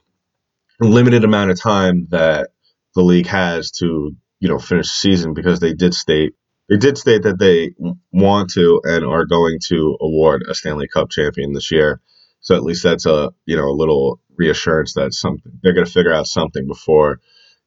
limited 0.82 1.24
amount 1.24 1.52
of 1.52 1.62
time 1.62 2.08
that 2.10 2.50
the 2.94 3.04
league 3.04 3.28
has 3.28 3.72
to 3.72 4.12
you 4.42 4.50
know 4.50 4.60
finish 4.60 4.88
the 4.88 4.98
season 4.98 5.34
because 5.34 5.62
they 5.62 5.74
did 5.74 5.94
state 5.94 6.34
they 6.70 6.78
did 6.78 6.98
state 6.98 7.24
that 7.24 7.40
they 7.40 7.76
want 8.12 8.52
to 8.52 8.82
and 8.84 9.06
are 9.06 9.26
going 9.26 9.60
to 9.68 9.98
award 10.02 10.44
a 10.48 10.56
Stanley 10.56 10.88
Cup 10.88 11.10
champion 11.10 11.54
this 11.54 11.72
year. 11.72 12.02
So 12.42 12.56
at 12.56 12.64
least 12.64 12.84
that's 12.84 13.06
a 13.06 13.32
you 13.46 13.56
know 13.58 13.68
a 13.68 13.80
little 13.80 14.20
reassurance 14.36 14.94
that 14.94 15.14
something 15.14 15.60
they're 15.62 15.74
going 15.74 15.86
to 15.86 15.92
figure 15.92 16.14
out 16.14 16.28
something 16.28 16.68
before 16.68 17.20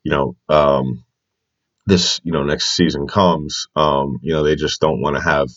you 0.02 0.12
know 0.12 0.36
um, 0.48 1.04
this 1.86 2.20
you 2.24 2.32
know 2.32 2.44
next 2.44 2.76
season 2.76 3.06
comes. 3.06 3.68
Um, 3.76 4.18
you 4.22 4.32
know 4.32 4.42
they 4.42 4.56
just 4.56 4.80
don't 4.80 5.00
want 5.00 5.16
to 5.16 5.22
have 5.22 5.48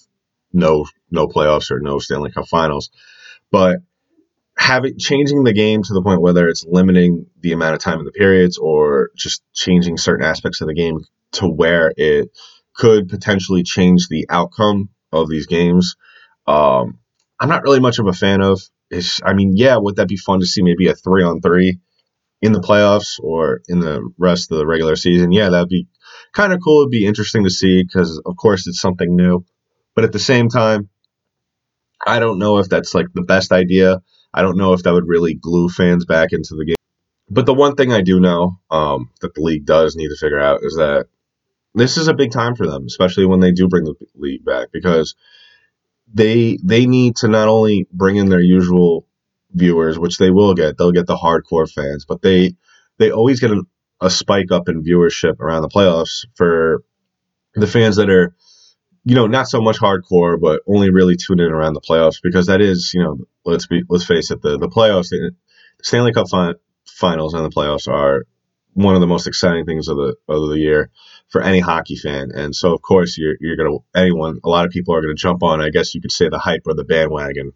no 0.54 0.86
no 1.10 1.28
playoffs 1.28 1.72
or 1.72 1.80
no 1.80 2.00
Stanley 2.00 2.32
Cup 2.32 2.48
Finals. 2.48 2.90
But 3.52 3.80
having 4.58 4.98
changing 4.98 5.44
the 5.44 5.54
game 5.54 5.82
to 5.84 5.94
the 5.94 6.02
point 6.02 6.22
whether 6.22 6.48
it's 6.48 6.66
limiting 6.66 7.26
the 7.40 7.54
amount 7.54 7.74
of 7.74 7.82
time 7.82 8.00
in 8.00 8.06
the 8.06 8.12
periods 8.12 8.58
or 8.58 9.10
just 9.16 9.44
changing 9.54 9.98
certain 9.98 10.26
aspects 10.26 10.62
of 10.62 10.68
the 10.68 10.74
game 10.74 11.00
to 11.32 11.48
where 11.48 11.92
it 11.96 12.30
could 12.74 13.10
potentially 13.10 13.64
change 13.64 14.08
the 14.08 14.26
outcome 14.30 14.90
of 15.12 15.30
these 15.30 15.48
games. 15.48 15.96
Um, 16.48 17.00
I'm 17.40 17.50
not 17.50 17.64
really 17.64 17.80
much 17.80 18.00
of 18.00 18.08
a 18.08 18.14
fan 18.14 18.42
of. 18.42 18.62
It's, 18.90 19.20
I 19.24 19.34
mean, 19.34 19.54
yeah, 19.56 19.78
would 19.78 19.96
that 19.98 20.08
be 20.08 20.18
fun 20.18 20.40
to 20.42 20.46
see 20.46 20.62
maybe 20.62 20.88
a 20.88 20.96
three 20.96 21.24
on 21.24 21.42
three 21.42 21.80
in 22.42 22.52
the 22.52 22.60
playoffs 22.60 23.20
or 23.20 23.62
in 23.68 23.80
the 23.80 24.10
rest 24.18 24.52
of 24.52 24.58
the 24.58 24.66
regular 24.66 24.96
season? 24.96 25.32
Yeah, 25.32 25.50
that'd 25.50 25.70
be 25.70 25.88
kind 26.34 26.54
of 26.54 26.60
cool. 26.64 26.82
It'd 26.82 26.92
be 26.92 27.06
interesting 27.06 27.44
to 27.46 27.50
see 27.50 27.84
because, 27.84 28.22
of 28.26 28.36
course, 28.36 28.68
it's 28.68 28.82
something 28.82 29.16
new. 29.16 29.46
But 29.96 30.04
at 30.04 30.12
the 30.12 30.20
same 30.20 30.50
time, 30.50 30.90
I 32.06 32.20
don't 32.20 32.40
know 32.40 32.58
if 32.58 32.70
that's 32.70 32.94
like 32.94 33.08
the 33.14 33.22
best 33.22 33.52
idea. 33.52 34.02
I 34.34 34.42
don't 34.42 34.58
know 34.58 34.74
if 34.74 34.84
that 34.84 34.94
would 34.94 35.08
really 35.08 35.34
glue 35.34 35.70
fans 35.70 36.06
back 36.06 36.32
into 36.32 36.56
the 36.56 36.66
game. 36.66 36.76
But 37.30 37.46
the 37.46 37.54
one 37.54 37.76
thing 37.76 37.94
I 37.94 38.02
do 38.02 38.20
know 38.20 38.60
um, 38.70 39.10
that 39.22 39.34
the 39.36 39.42
league 39.42 39.66
does 39.66 39.96
need 39.96 40.10
to 40.10 40.18
figure 40.18 40.40
out 40.40 40.60
is 40.64 40.76
that 40.76 41.08
this 41.74 41.98
is 41.98 42.08
a 42.08 42.14
big 42.14 42.32
time 42.32 42.56
for 42.56 42.68
them, 42.68 42.86
especially 42.86 43.26
when 43.26 43.40
they 43.40 43.52
do 43.52 43.68
bring 43.68 43.86
the 43.86 43.96
league 44.16 44.46
back, 44.46 44.70
because 44.72 45.16
they 46.14 46.58
they 46.64 46.86
need 46.86 47.16
to 47.18 47.28
not 47.28 47.48
only 47.48 47.88
bring 47.92 48.18
in 48.18 48.30
their 48.30 48.42
usual 48.42 49.08
viewers, 49.54 49.98
which 50.00 50.18
they 50.18 50.32
will 50.32 50.54
get, 50.54 50.78
they'll 50.78 50.92
get 50.92 51.08
the 51.08 51.16
hardcore 51.16 51.72
fans, 51.72 52.06
but 52.06 52.22
they 52.22 52.56
they 52.98 53.12
always 53.12 53.40
get 53.40 53.52
a, 53.52 53.64
a 54.02 54.10
spike 54.10 54.52
up 54.52 54.70
in 54.70 54.84
viewership 54.84 55.40
around 55.40 55.62
the 55.62 55.70
playoffs 55.70 56.26
for 56.36 56.84
the 57.56 57.68
fans 57.68 57.98
that 57.98 58.10
are 58.10 58.36
you 59.04 59.16
know, 59.16 59.28
not 59.28 59.48
so 59.48 59.62
much 59.62 59.80
hardcore, 59.80 60.40
but 60.40 60.62
only 60.68 60.92
really 60.92 61.16
tune 61.16 61.40
in 61.40 61.52
around 61.52 61.74
the 61.74 61.82
playoffs 61.82 62.22
because 62.22 62.48
that 62.48 62.62
is, 62.62 62.92
you 62.94 63.02
know, 63.02 63.18
let's 63.46 63.66
be 63.66 63.84
let's 63.90 64.06
face 64.06 64.30
it, 64.32 64.42
the 64.42 64.58
the 64.58 64.70
playoffs, 64.70 65.10
the 65.10 65.32
Stanley 65.82 66.14
Cup 66.14 66.30
fi- 66.30 66.54
finals 66.86 67.34
and 67.34 67.44
the 67.44 67.50
playoffs 67.50 67.88
are 67.88 68.26
one 68.74 68.96
of 68.96 69.02
the 69.02 69.08
most 69.08 69.28
exciting 69.28 69.66
things 69.66 69.88
of 69.88 69.98
the 69.98 70.16
of 70.28 70.50
the 70.50 70.58
year 70.60 70.92
for 71.32 71.42
any 71.42 71.60
hockey 71.60 71.96
fan. 71.96 72.30
And 72.34 72.56
so, 72.56 72.74
of 72.74 72.82
course, 72.82 73.18
you're 73.18 73.36
you're 73.40 73.58
gonna 73.58 73.78
anyone, 73.96 74.40
a 74.44 74.50
lot 74.50 74.66
of 74.66 74.72
people 74.72 74.94
are 74.96 75.02
gonna 75.02 75.16
jump 75.16 75.44
on. 75.44 75.62
I 75.62 75.70
guess 75.70 75.96
you 75.96 76.02
could 76.02 76.12
say 76.12 76.30
the 76.30 76.40
hype 76.40 76.64
or 76.68 76.76
the 76.76 76.84
bandwagon, 76.84 77.54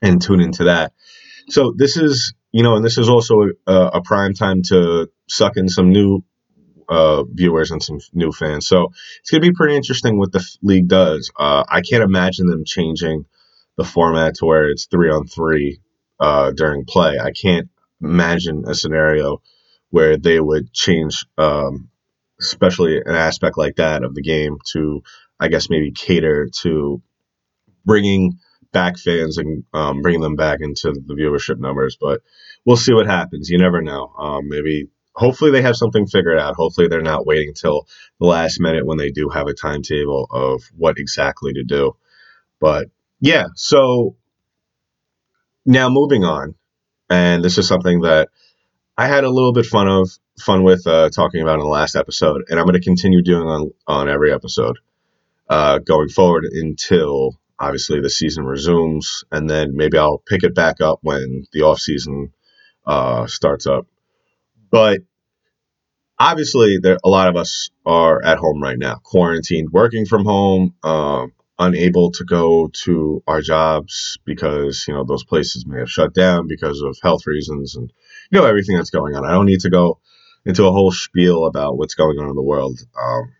and 0.00 0.22
tune 0.22 0.40
into 0.40 0.64
that. 0.64 0.92
So 1.48 1.74
this 1.76 1.96
is, 1.96 2.32
you 2.52 2.62
know, 2.62 2.76
and 2.76 2.84
this 2.84 2.98
is 2.98 3.08
also 3.08 3.48
a, 3.66 3.74
a 3.74 4.02
prime 4.02 4.34
time 4.34 4.62
to 4.68 5.10
suck 5.28 5.56
in 5.56 5.68
some 5.68 5.90
new 5.90 6.24
uh, 6.88 7.22
viewers 7.24 7.70
and 7.70 7.82
some 7.82 7.98
new 8.12 8.32
fans. 8.32 8.66
So 8.66 8.92
it's 9.20 9.30
going 9.30 9.42
to 9.42 9.48
be 9.48 9.54
pretty 9.54 9.76
interesting 9.76 10.18
what 10.18 10.32
the 10.32 10.44
league 10.62 10.88
does. 10.88 11.30
Uh, 11.38 11.64
I 11.68 11.82
can't 11.82 12.02
imagine 12.02 12.46
them 12.48 12.64
changing 12.64 13.26
the 13.76 13.84
format 13.84 14.34
to 14.36 14.46
where 14.46 14.68
it's 14.68 14.86
three 14.86 15.10
on 15.10 15.26
three 15.26 15.80
uh, 16.18 16.50
during 16.50 16.84
play. 16.84 17.18
I 17.18 17.30
can't 17.30 17.68
imagine 18.02 18.64
a 18.66 18.74
scenario 18.74 19.40
where 19.90 20.16
they 20.16 20.40
would 20.40 20.72
change, 20.72 21.26
um, 21.38 21.89
especially 22.40 22.98
an 22.98 23.14
aspect 23.14 23.58
like 23.58 23.76
that 23.76 24.02
of 24.02 24.14
the 24.14 24.22
game 24.22 24.58
to, 24.72 25.02
I 25.38 25.48
guess, 25.48 25.70
maybe 25.70 25.92
cater 25.92 26.48
to 26.62 27.02
bringing 27.84 28.38
back 28.72 28.98
fans 28.98 29.38
and 29.38 29.64
um, 29.72 30.02
bringing 30.02 30.20
them 30.20 30.36
back 30.36 30.58
into 30.60 30.92
the 30.92 31.14
viewership 31.14 31.58
numbers. 31.58 31.96
But 32.00 32.20
we'll 32.64 32.76
see 32.76 32.94
what 32.94 33.06
happens. 33.06 33.48
You 33.48 33.58
never 33.58 33.82
know. 33.82 34.12
Um, 34.18 34.48
maybe 34.48 34.88
hopefully 35.14 35.50
they 35.50 35.62
have 35.62 35.76
something 35.76 36.06
figured 36.06 36.38
out. 36.38 36.54
Hopefully 36.56 36.88
they're 36.88 37.02
not 37.02 37.26
waiting 37.26 37.48
until 37.48 37.86
the 38.18 38.26
last 38.26 38.60
minute 38.60 38.86
when 38.86 38.98
they 38.98 39.10
do 39.10 39.28
have 39.28 39.46
a 39.48 39.54
timetable 39.54 40.26
of 40.30 40.62
what 40.76 40.98
exactly 40.98 41.52
to 41.54 41.64
do. 41.64 41.96
But 42.60 42.88
yeah, 43.20 43.46
so 43.54 44.16
now 45.66 45.88
moving 45.88 46.24
on, 46.24 46.54
and 47.08 47.44
this 47.44 47.58
is 47.58 47.66
something 47.66 48.02
that 48.02 48.28
I 48.96 49.08
had 49.08 49.24
a 49.24 49.30
little 49.30 49.52
bit 49.52 49.66
fun 49.66 49.88
of 49.88 50.10
fun 50.40 50.62
with 50.62 50.86
uh, 50.86 51.10
talking 51.10 51.42
about 51.42 51.54
in 51.54 51.60
the 51.60 51.66
last 51.66 51.96
episode, 51.96 52.44
and 52.48 52.58
I'm 52.58 52.66
going 52.66 52.80
to 52.80 52.84
continue 52.84 53.22
doing 53.22 53.46
on 53.46 53.70
on 53.86 54.08
every 54.08 54.32
episode 54.32 54.78
uh, 55.48 55.78
going 55.78 56.08
forward 56.08 56.44
until 56.44 57.38
obviously 57.58 58.00
the 58.00 58.10
season 58.10 58.44
resumes, 58.44 59.24
and 59.30 59.48
then 59.48 59.76
maybe 59.76 59.98
I'll 59.98 60.18
pick 60.18 60.42
it 60.42 60.54
back 60.54 60.80
up 60.80 61.00
when 61.02 61.44
the 61.52 61.62
off 61.62 61.78
season 61.78 62.32
uh, 62.86 63.26
starts 63.26 63.66
up. 63.66 63.86
But 64.70 65.00
obviously, 66.18 66.78
there 66.78 66.98
a 67.04 67.08
lot 67.08 67.28
of 67.28 67.36
us 67.36 67.70
are 67.84 68.22
at 68.24 68.38
home 68.38 68.62
right 68.62 68.78
now, 68.78 68.96
quarantined, 69.02 69.70
working 69.70 70.06
from 70.06 70.24
home, 70.24 70.74
um, 70.82 71.32
unable 71.58 72.10
to 72.12 72.24
go 72.24 72.68
to 72.72 73.22
our 73.26 73.42
jobs 73.42 74.18
because 74.24 74.84
you 74.88 74.94
know 74.94 75.04
those 75.04 75.24
places 75.24 75.66
may 75.66 75.78
have 75.78 75.90
shut 75.90 76.14
down 76.14 76.46
because 76.46 76.80
of 76.80 76.96
health 77.02 77.26
reasons 77.26 77.76
and 77.76 77.92
you 78.30 78.40
know 78.40 78.46
everything 78.46 78.76
that's 78.76 78.90
going 78.90 79.14
on. 79.14 79.24
I 79.24 79.32
don't 79.32 79.46
need 79.46 79.60
to 79.60 79.70
go 79.70 79.98
into 80.44 80.64
a 80.64 80.72
whole 80.72 80.92
spiel 80.92 81.46
about 81.46 81.76
what's 81.76 81.94
going 81.94 82.18
on 82.18 82.28
in 82.28 82.36
the 82.36 82.42
world. 82.42 82.78
Um, 83.00 83.32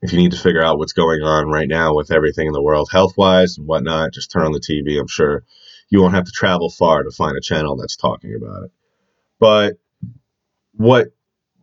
if 0.00 0.12
you 0.12 0.18
need 0.18 0.32
to 0.32 0.38
figure 0.38 0.62
out 0.62 0.78
what's 0.78 0.92
going 0.92 1.22
on 1.22 1.48
right 1.48 1.68
now 1.68 1.94
with 1.94 2.12
everything 2.12 2.46
in 2.46 2.52
the 2.52 2.62
world, 2.62 2.88
health 2.90 3.14
wise 3.16 3.58
and 3.58 3.66
whatnot, 3.66 4.12
just 4.12 4.30
turn 4.30 4.46
on 4.46 4.52
the 4.52 4.60
TV. 4.60 4.98
I'm 4.98 5.08
sure 5.08 5.44
you 5.90 6.00
won't 6.00 6.14
have 6.14 6.24
to 6.24 6.32
travel 6.32 6.70
far 6.70 7.02
to 7.02 7.10
find 7.10 7.36
a 7.36 7.40
channel 7.40 7.76
that's 7.76 7.96
talking 7.96 8.34
about 8.34 8.64
it. 8.64 8.70
But 9.40 9.74
what 10.72 11.08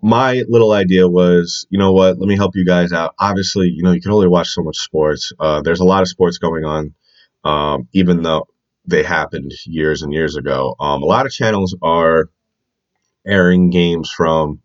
my 0.01 0.43
little 0.47 0.71
idea 0.71 1.07
was, 1.07 1.65
you 1.69 1.79
know 1.79 1.93
what, 1.93 2.19
let 2.19 2.27
me 2.27 2.35
help 2.35 2.55
you 2.55 2.65
guys 2.65 2.91
out. 2.91 3.15
Obviously, 3.17 3.69
you 3.69 3.83
know, 3.83 3.91
you 3.91 4.01
can 4.01 4.11
only 4.11 4.27
watch 4.27 4.49
so 4.49 4.61
much 4.61 4.77
sports. 4.77 5.31
Uh, 5.39 5.61
there's 5.61 5.79
a 5.79 5.85
lot 5.85 6.01
of 6.01 6.07
sports 6.07 6.37
going 6.37 6.65
on, 6.65 6.93
um, 7.43 7.87
even 7.93 8.21
though 8.21 8.47
they 8.85 9.03
happened 9.03 9.51
years 9.65 10.01
and 10.01 10.13
years 10.13 10.35
ago. 10.35 10.75
Um, 10.79 11.01
a 11.01 11.05
lot 11.05 11.25
of 11.25 11.31
channels 11.31 11.75
are 11.81 12.29
airing 13.25 13.69
games 13.69 14.11
from 14.11 14.61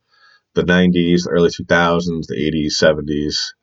the 0.54 0.62
90s, 0.62 1.24
the 1.24 1.30
early 1.30 1.50
2000s, 1.50 2.26
the 2.26 2.34
80s, 2.34 2.82
70s, 2.82 3.54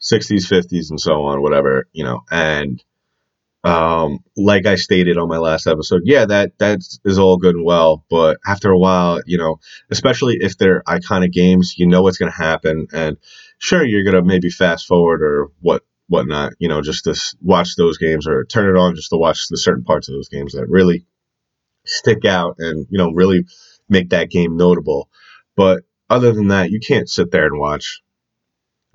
60s, 0.00 0.46
50s, 0.48 0.90
and 0.90 1.00
so 1.00 1.24
on, 1.24 1.42
whatever, 1.42 1.88
you 1.92 2.04
know. 2.04 2.22
And 2.30 2.82
um, 3.64 4.20
like 4.36 4.66
I 4.66 4.76
stated 4.76 5.18
on 5.18 5.28
my 5.28 5.38
last 5.38 5.66
episode, 5.66 6.02
yeah, 6.04 6.26
that 6.26 6.56
that 6.58 6.80
is 7.04 7.18
all 7.18 7.36
good 7.36 7.56
and 7.56 7.64
well, 7.64 8.04
but 8.08 8.38
after 8.46 8.70
a 8.70 8.78
while, 8.78 9.20
you 9.26 9.38
know, 9.38 9.58
especially 9.90 10.36
if 10.40 10.56
they're 10.56 10.82
iconic 10.84 11.32
games, 11.32 11.74
you 11.76 11.86
know 11.86 12.02
what's 12.02 12.18
going 12.18 12.30
to 12.30 12.38
happen, 12.38 12.86
and 12.92 13.16
sure, 13.58 13.84
you're 13.84 14.04
going 14.04 14.14
to 14.14 14.22
maybe 14.22 14.50
fast 14.50 14.86
forward 14.86 15.22
or 15.22 15.48
what 15.60 15.82
whatnot, 16.08 16.52
you 16.60 16.68
know, 16.68 16.80
just 16.80 17.04
to 17.04 17.20
watch 17.42 17.74
those 17.74 17.98
games 17.98 18.28
or 18.28 18.44
turn 18.44 18.68
it 18.68 18.78
on 18.78 18.94
just 18.94 19.10
to 19.10 19.16
watch 19.16 19.48
the 19.48 19.56
certain 19.56 19.82
parts 19.82 20.08
of 20.08 20.14
those 20.14 20.28
games 20.28 20.52
that 20.52 20.68
really 20.68 21.04
stick 21.86 22.24
out 22.24 22.56
and 22.58 22.86
you 22.90 22.98
know 22.98 23.12
really 23.12 23.46
make 23.88 24.10
that 24.10 24.30
game 24.30 24.56
notable. 24.56 25.08
But 25.56 25.84
other 26.10 26.32
than 26.32 26.48
that, 26.48 26.70
you 26.70 26.80
can't 26.80 27.08
sit 27.08 27.30
there 27.30 27.46
and 27.46 27.58
watch 27.58 28.02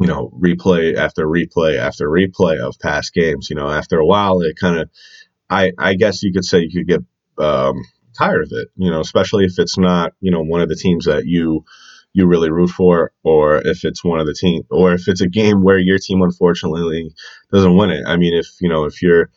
you 0.01 0.08
know, 0.08 0.32
replay 0.36 0.95
after 0.95 1.27
replay 1.27 1.77
after 1.77 2.10
replay 2.10 2.60
of 2.60 2.80
past 2.80 3.13
games. 3.13 3.51
You 3.51 3.56
know, 3.56 3.69
after 3.69 3.99
a 3.99 4.06
while, 4.06 4.41
it 4.41 4.58
kind 4.60 4.80
of, 4.80 4.89
I, 5.47 5.73
I 5.77 5.93
guess 5.93 6.23
you 6.23 6.34
could 6.34 6.43
say 6.43 6.62
you 6.62 6.71
could 6.71 6.88
get 6.88 7.43
um, 7.43 7.75
tired 8.17 8.41
of 8.41 8.49
it. 8.51 8.69
You 8.75 8.89
know, 8.89 8.99
especially 8.99 9.45
if 9.45 9.60
it's 9.60 9.77
not, 9.77 10.13
you 10.19 10.32
know, 10.32 10.41
one 10.41 10.60
of 10.60 10.69
the 10.69 10.75
teams 10.75 11.06
that 11.06 11.25
you 11.27 11.65
you 12.13 12.25
really 12.25 12.49
root 12.49 12.71
for, 12.71 13.12
or 13.23 13.58
if 13.58 13.86
it's 13.86 14.04
one 14.04 14.19
of 14.19 14.25
the 14.25 14.34
team, 14.34 14.63
or 14.71 14.93
if 14.93 15.08
it's 15.08 15.21
a 15.21 15.30
game 15.30 15.62
where 15.62 15.77
your 15.77 15.99
team 15.99 16.23
unfortunately 16.23 17.13
doesn't 17.54 17.77
win 17.77 17.91
it. 17.91 18.04
I 18.08 18.17
mean, 18.17 18.34
if 18.34 18.47
you 18.60 18.69
know, 18.69 18.86
if 18.86 19.04
you're 19.04 19.30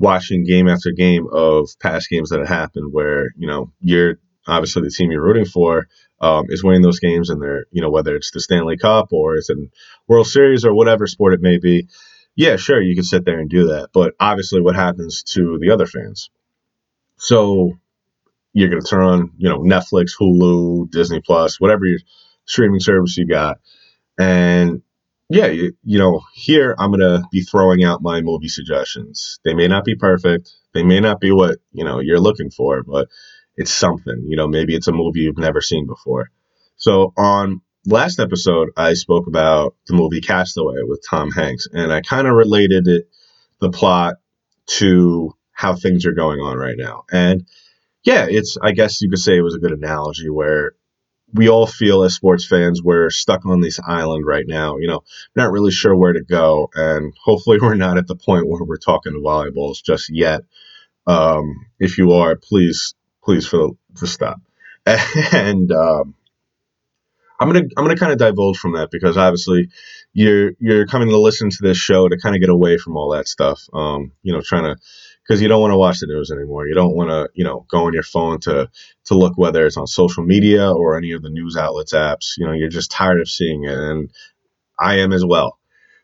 watching 0.00 0.42
game 0.42 0.66
after 0.66 0.90
game 0.90 1.28
of 1.32 1.70
past 1.80 2.10
games 2.10 2.30
that 2.30 2.40
have 2.40 2.48
happened 2.48 2.92
where 2.92 3.30
you 3.36 3.46
know 3.46 3.72
you're 3.80 4.18
obviously 4.48 4.82
the 4.82 4.90
team 4.90 5.10
you're 5.10 5.22
rooting 5.22 5.44
for 5.44 5.88
um, 6.20 6.46
is 6.48 6.64
winning 6.64 6.82
those 6.82 6.98
games 7.00 7.30
and 7.30 7.40
they're 7.40 7.66
you 7.70 7.82
know 7.82 7.90
whether 7.90 8.16
it's 8.16 8.30
the 8.30 8.40
Stanley 8.40 8.76
Cup 8.76 9.12
or 9.12 9.36
it's 9.36 9.50
in 9.50 9.70
World 10.08 10.26
Series 10.26 10.64
or 10.64 10.74
whatever 10.74 11.06
sport 11.06 11.34
it 11.34 11.40
may 11.40 11.58
be. 11.58 11.88
Yeah, 12.34 12.56
sure, 12.56 12.80
you 12.80 12.94
can 12.94 13.04
sit 13.04 13.24
there 13.24 13.40
and 13.40 13.50
do 13.50 13.68
that, 13.68 13.90
but 13.92 14.14
obviously, 14.20 14.60
what 14.60 14.76
happens 14.76 15.22
to 15.34 15.58
the 15.60 15.70
other 15.72 15.86
fans? 15.86 16.30
So 17.16 17.78
you're 18.52 18.68
going 18.68 18.82
to 18.82 18.88
turn 18.88 19.04
on 19.04 19.32
you 19.36 19.48
know 19.48 19.58
Netflix, 19.58 20.12
Hulu, 20.20 20.90
Disney 20.90 21.20
Plus, 21.20 21.60
whatever 21.60 21.84
your 21.84 21.98
streaming 22.44 22.80
service 22.80 23.16
you 23.16 23.26
got, 23.26 23.58
and 24.18 24.82
yeah, 25.30 25.46
you, 25.46 25.74
you 25.84 25.98
know, 25.98 26.22
here 26.32 26.74
I'm 26.78 26.90
going 26.90 27.00
to 27.00 27.22
be 27.30 27.42
throwing 27.42 27.84
out 27.84 28.02
my 28.02 28.22
movie 28.22 28.48
suggestions. 28.48 29.38
They 29.44 29.52
may 29.54 29.68
not 29.68 29.84
be 29.84 29.94
perfect. 29.94 30.50
They 30.72 30.82
may 30.82 31.00
not 31.00 31.20
be 31.20 31.32
what, 31.32 31.58
you 31.72 31.84
know, 31.84 32.00
you're 32.00 32.20
looking 32.20 32.50
for, 32.50 32.82
but 32.82 33.08
it's 33.58 33.72
something. 33.72 34.24
You 34.26 34.36
know, 34.36 34.46
maybe 34.46 34.74
it's 34.74 34.86
a 34.86 34.92
movie 34.92 35.20
you've 35.20 35.36
never 35.36 35.60
seen 35.60 35.86
before. 35.86 36.30
So 36.76 37.12
on 37.16 37.60
last 37.84 38.20
episode, 38.20 38.70
I 38.76 38.94
spoke 38.94 39.26
about 39.26 39.74
the 39.88 39.94
movie 39.94 40.20
Castaway 40.20 40.76
with 40.84 41.04
Tom 41.08 41.32
Hanks, 41.32 41.66
and 41.70 41.92
I 41.92 42.00
kind 42.00 42.28
of 42.28 42.34
related 42.34 42.86
it, 42.86 43.10
the 43.60 43.70
plot 43.70 44.14
to 44.78 45.34
how 45.52 45.74
things 45.74 46.06
are 46.06 46.12
going 46.12 46.38
on 46.38 46.56
right 46.56 46.76
now. 46.78 47.04
And 47.10 47.46
yeah, 48.04 48.26
it's 48.30 48.56
I 48.62 48.70
guess 48.70 49.02
you 49.02 49.10
could 49.10 49.18
say 49.18 49.36
it 49.36 49.42
was 49.42 49.56
a 49.56 49.58
good 49.58 49.72
analogy 49.72 50.30
where 50.30 50.74
we 51.34 51.48
all 51.48 51.66
feel 51.66 52.04
as 52.04 52.14
sports 52.14 52.46
fans 52.46 52.80
we're 52.80 53.10
stuck 53.10 53.44
on 53.44 53.60
this 53.60 53.80
island 53.84 54.24
right 54.24 54.46
now, 54.46 54.78
you 54.78 54.86
know, 54.86 55.02
not 55.34 55.50
really 55.50 55.72
sure 55.72 55.96
where 55.96 56.12
to 56.12 56.22
go, 56.22 56.70
and 56.74 57.12
hopefully 57.22 57.58
we're 57.62 57.74
not 57.74 57.98
at 57.98 58.06
the 58.06 58.14
point 58.14 58.48
where 58.48 58.62
we're 58.62 58.76
talking 58.76 59.14
to 59.14 59.18
volleyballs 59.18 59.82
just 59.84 60.10
yet. 60.10 60.42
Um, 61.08 61.66
if 61.80 61.98
you 61.98 62.12
are, 62.12 62.36
please 62.36 62.94
please 63.28 63.46
for 63.46 63.72
to 63.96 64.06
stop. 64.06 64.40
And 64.86 65.70
um, 65.70 66.14
I'm 67.38 67.48
gonna 67.48 67.66
I'm 67.76 67.84
gonna 67.84 67.96
kind 67.96 68.10
of 68.10 68.18
divulge 68.18 68.56
from 68.56 68.72
that 68.72 68.88
because 68.90 69.18
obviously 69.18 69.68
you're 70.14 70.52
you're 70.58 70.86
coming 70.86 71.10
to 71.10 71.20
listen 71.20 71.50
to 71.50 71.58
this 71.60 71.76
show 71.76 72.08
to 72.08 72.16
kind 72.16 72.34
of 72.34 72.40
get 72.40 72.48
away 72.48 72.78
from 72.78 72.96
all 72.96 73.10
that 73.10 73.28
stuff. 73.28 73.60
Um, 73.74 74.12
you 74.22 74.32
know, 74.32 74.40
trying 74.40 74.64
to 74.64 74.80
because 75.22 75.42
you 75.42 75.48
don't 75.48 75.60
want 75.60 75.72
to 75.72 75.76
watch 75.76 76.00
the 76.00 76.06
news 76.06 76.30
anymore. 76.30 76.66
You 76.68 76.74
don't 76.74 76.96
want 76.96 77.10
to 77.10 77.28
you 77.34 77.44
know 77.44 77.66
go 77.70 77.84
on 77.84 77.92
your 77.92 78.02
phone 78.02 78.40
to 78.40 78.70
to 79.04 79.14
look 79.14 79.36
whether 79.36 79.66
it's 79.66 79.76
on 79.76 79.86
social 79.86 80.24
media 80.24 80.72
or 80.72 80.96
any 80.96 81.12
of 81.12 81.20
the 81.20 81.28
news 81.28 81.54
outlets 81.54 81.92
apps. 81.92 82.38
You 82.38 82.46
know, 82.46 82.52
you're 82.52 82.70
just 82.70 82.90
tired 82.90 83.20
of 83.20 83.28
seeing 83.28 83.64
it, 83.64 83.76
and 83.76 84.10
I 84.80 85.00
am 85.00 85.12
as 85.12 85.24
well. 85.24 85.58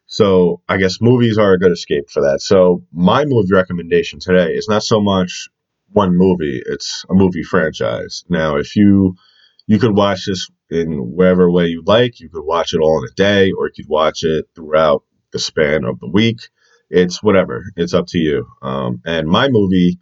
So 0.06 0.60
I 0.68 0.76
guess 0.76 1.00
movies 1.00 1.38
are 1.38 1.54
a 1.54 1.58
good 1.58 1.72
escape 1.72 2.10
for 2.10 2.20
that. 2.20 2.42
So 2.42 2.84
my 2.92 3.24
movie 3.24 3.54
recommendation 3.54 4.20
today 4.20 4.52
is 4.52 4.68
not 4.68 4.82
so 4.82 5.00
much 5.00 5.48
one 5.94 6.16
movie. 6.16 6.62
It's 6.66 7.04
a 7.08 7.14
movie 7.14 7.42
franchise. 7.42 8.24
Now, 8.28 8.56
if 8.56 8.76
you 8.76 9.16
you 9.66 9.78
could 9.78 9.96
watch 9.96 10.26
this 10.26 10.50
in 10.70 10.98
whatever 10.98 11.50
way 11.50 11.66
you 11.68 11.82
like, 11.86 12.20
you 12.20 12.28
could 12.28 12.44
watch 12.44 12.74
it 12.74 12.80
all 12.80 12.98
in 12.98 13.08
a 13.10 13.14
day, 13.14 13.52
or 13.52 13.66
you 13.66 13.72
could 13.76 13.88
watch 13.88 14.22
it 14.22 14.46
throughout 14.54 15.04
the 15.32 15.38
span 15.38 15.84
of 15.84 15.98
the 16.00 16.08
week. 16.08 16.48
It's 16.90 17.22
whatever. 17.22 17.64
It's 17.76 17.94
up 17.94 18.06
to 18.08 18.18
you. 18.18 18.46
Um, 18.60 19.00
and 19.06 19.26
my 19.26 19.48
movie 19.48 19.98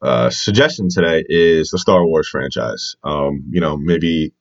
uh, 0.00 0.30
suggestion 0.30 0.88
today 0.88 1.24
is 1.28 1.70
the 1.70 1.78
Star 1.78 2.06
Wars 2.06 2.28
franchise. 2.28 2.94
Um, 3.02 3.46
you 3.50 3.60
know, 3.60 3.76
maybe 3.76 4.32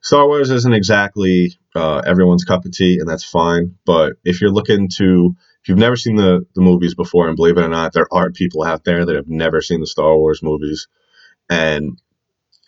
Star 0.00 0.26
Wars 0.26 0.50
isn't 0.50 0.74
exactly 0.74 1.58
uh, 1.74 2.02
everyone's 2.06 2.44
cup 2.44 2.64
of 2.64 2.72
tea, 2.72 2.98
and 3.00 3.08
that's 3.08 3.24
fine. 3.24 3.76
But 3.84 4.14
if 4.24 4.40
you're 4.40 4.50
looking 4.50 4.88
to 4.96 5.34
if 5.66 5.70
you've 5.70 5.78
never 5.78 5.96
seen 5.96 6.14
the, 6.14 6.46
the 6.54 6.60
movies 6.60 6.94
before, 6.94 7.26
and 7.26 7.34
believe 7.34 7.58
it 7.58 7.64
or 7.64 7.68
not, 7.68 7.92
there 7.92 8.06
are 8.12 8.30
people 8.30 8.62
out 8.62 8.84
there 8.84 9.04
that 9.04 9.16
have 9.16 9.26
never 9.26 9.60
seen 9.60 9.80
the 9.80 9.86
Star 9.88 10.16
Wars 10.16 10.40
movies. 10.40 10.86
And 11.50 12.00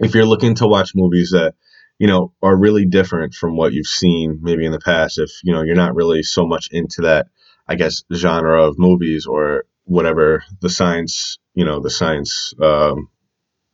if 0.01 0.17
you're 0.17 0.27
looking 0.27 0.57
to 0.57 0.67
watch 0.67 0.97
movies 0.97 1.31
that, 1.31 1.55
you 2.01 2.09
know, 2.09 2.33
are 2.43 2.57
really 2.57 2.87
different 2.87 3.35
from 3.35 3.57
what 3.57 3.73
you've 3.73 3.87
seen 3.87 4.41
maybe 4.43 4.67
in 4.67 4.73
the 4.73 4.81
past, 4.81 5.21
if, 5.21 5.31
you 5.45 5.55
know, 5.55 5.63
you're 5.63 5.77
not 5.77 5.95
really 5.95 6.25
so 6.25 6.45
much 6.45 6.71
into 6.73 7.03
that, 7.03 7.29
I 7.69 7.77
guess, 7.77 8.03
genre 8.13 8.65
of 8.65 8.81
movies 8.81 9.27
or 9.27 9.67
whatever, 9.85 10.43
the 10.61 10.69
science, 10.69 11.39
you 11.55 11.65
know, 11.65 11.79
the 11.79 11.91
science, 11.91 12.53
um, 12.61 13.11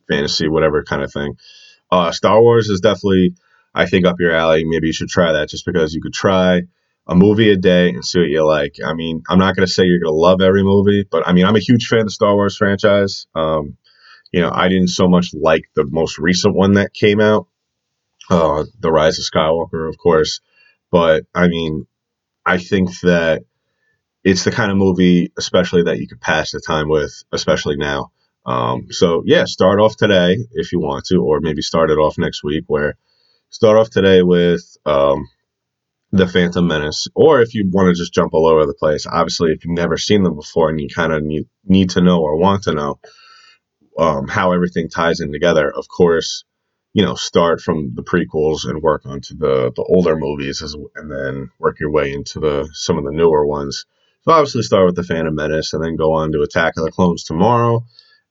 fantasy, 0.06 0.50
whatever 0.50 0.84
kind 0.84 1.02
of 1.02 1.10
thing. 1.10 1.38
Uh, 1.90 2.12
Star 2.12 2.42
Wars 2.42 2.68
is 2.68 2.80
definitely, 2.80 3.36
I 3.74 3.86
think, 3.86 4.04
up 4.04 4.20
your 4.20 4.32
alley. 4.32 4.64
Maybe 4.66 4.88
you 4.88 4.92
should 4.92 5.08
try 5.08 5.32
that 5.32 5.48
just 5.48 5.64
because 5.64 5.94
you 5.94 6.02
could 6.02 6.12
try 6.12 6.64
a 7.06 7.14
movie 7.14 7.50
a 7.50 7.56
day 7.56 7.90
and 7.90 8.04
see 8.04 8.20
what 8.20 8.28
you 8.28 8.46
like. 8.46 8.76
I 8.84 8.94
mean, 8.94 9.22
I'm 9.28 9.38
not 9.38 9.54
going 9.54 9.66
to 9.66 9.72
say 9.72 9.84
you're 9.84 10.00
going 10.00 10.14
to 10.14 10.18
love 10.18 10.40
every 10.40 10.62
movie, 10.62 11.06
but 11.10 11.26
I 11.26 11.32
mean, 11.32 11.44
I'm 11.44 11.56
a 11.56 11.60
huge 11.60 11.86
fan 11.86 12.00
of 12.00 12.06
the 12.06 12.10
Star 12.10 12.34
Wars 12.34 12.56
franchise. 12.56 13.26
Um, 13.34 13.76
you 14.32 14.40
know, 14.40 14.50
I 14.52 14.68
didn't 14.68 14.88
so 14.88 15.08
much 15.08 15.28
like 15.34 15.64
the 15.74 15.84
most 15.84 16.18
recent 16.18 16.54
one 16.54 16.74
that 16.74 16.94
came 16.94 17.20
out, 17.20 17.46
uh, 18.30 18.64
The 18.80 18.90
Rise 18.90 19.18
of 19.18 19.24
Skywalker, 19.24 19.88
of 19.88 19.96
course. 19.98 20.40
But 20.90 21.24
I 21.34 21.48
mean, 21.48 21.86
I 22.44 22.58
think 22.58 22.98
that 23.00 23.42
it's 24.22 24.44
the 24.44 24.50
kind 24.50 24.70
of 24.70 24.78
movie, 24.78 25.32
especially 25.36 25.84
that 25.84 25.98
you 25.98 26.08
could 26.08 26.20
pass 26.20 26.52
the 26.52 26.60
time 26.60 26.88
with, 26.88 27.22
especially 27.32 27.76
now. 27.76 28.10
Um, 28.46 28.88
so 28.90 29.22
yeah, 29.26 29.44
start 29.44 29.80
off 29.80 29.96
today 29.96 30.36
if 30.52 30.72
you 30.72 30.80
want 30.80 31.04
to, 31.06 31.16
or 31.16 31.40
maybe 31.40 31.62
start 31.62 31.90
it 31.90 31.98
off 31.98 32.18
next 32.18 32.42
week. 32.42 32.64
Where 32.66 32.96
start 33.50 33.76
off 33.76 33.90
today 33.90 34.22
with 34.22 34.76
um, 34.84 35.28
the 36.16 36.28
Phantom 36.28 36.64
Menace, 36.64 37.08
or 37.16 37.40
if 37.40 37.54
you 37.54 37.68
want 37.68 37.88
to 37.88 38.00
just 38.00 38.14
jump 38.14 38.34
all 38.34 38.46
over 38.46 38.66
the 38.66 38.74
place. 38.74 39.04
Obviously, 39.04 39.50
if 39.50 39.64
you've 39.64 39.76
never 39.76 39.96
seen 39.96 40.22
them 40.22 40.36
before 40.36 40.70
and 40.70 40.80
you 40.80 40.88
kind 40.88 41.12
of 41.12 41.24
need, 41.24 41.48
need 41.64 41.90
to 41.90 42.00
know 42.00 42.20
or 42.20 42.36
want 42.36 42.62
to 42.64 42.72
know 42.72 43.00
um, 43.98 44.28
how 44.28 44.52
everything 44.52 44.88
ties 44.88 45.18
in 45.18 45.32
together, 45.32 45.68
of 45.68 45.88
course, 45.88 46.44
you 46.92 47.02
know, 47.04 47.16
start 47.16 47.60
from 47.60 47.96
the 47.96 48.04
prequels 48.04 48.64
and 48.64 48.80
work 48.80 49.02
onto 49.06 49.36
the 49.36 49.72
the 49.74 49.82
older 49.82 50.14
movies, 50.16 50.62
as, 50.62 50.76
and 50.94 51.10
then 51.10 51.50
work 51.58 51.80
your 51.80 51.90
way 51.90 52.12
into 52.12 52.38
the 52.38 52.68
some 52.72 52.96
of 52.96 53.04
the 53.04 53.10
newer 53.10 53.44
ones. 53.44 53.84
So 54.22 54.30
obviously 54.30 54.62
start 54.62 54.86
with 54.86 54.94
the 54.94 55.02
Phantom 55.02 55.34
Menace 55.34 55.72
and 55.72 55.82
then 55.82 55.96
go 55.96 56.12
on 56.12 56.30
to 56.30 56.42
Attack 56.42 56.74
of 56.76 56.84
the 56.84 56.92
Clones 56.92 57.24
tomorrow, 57.24 57.84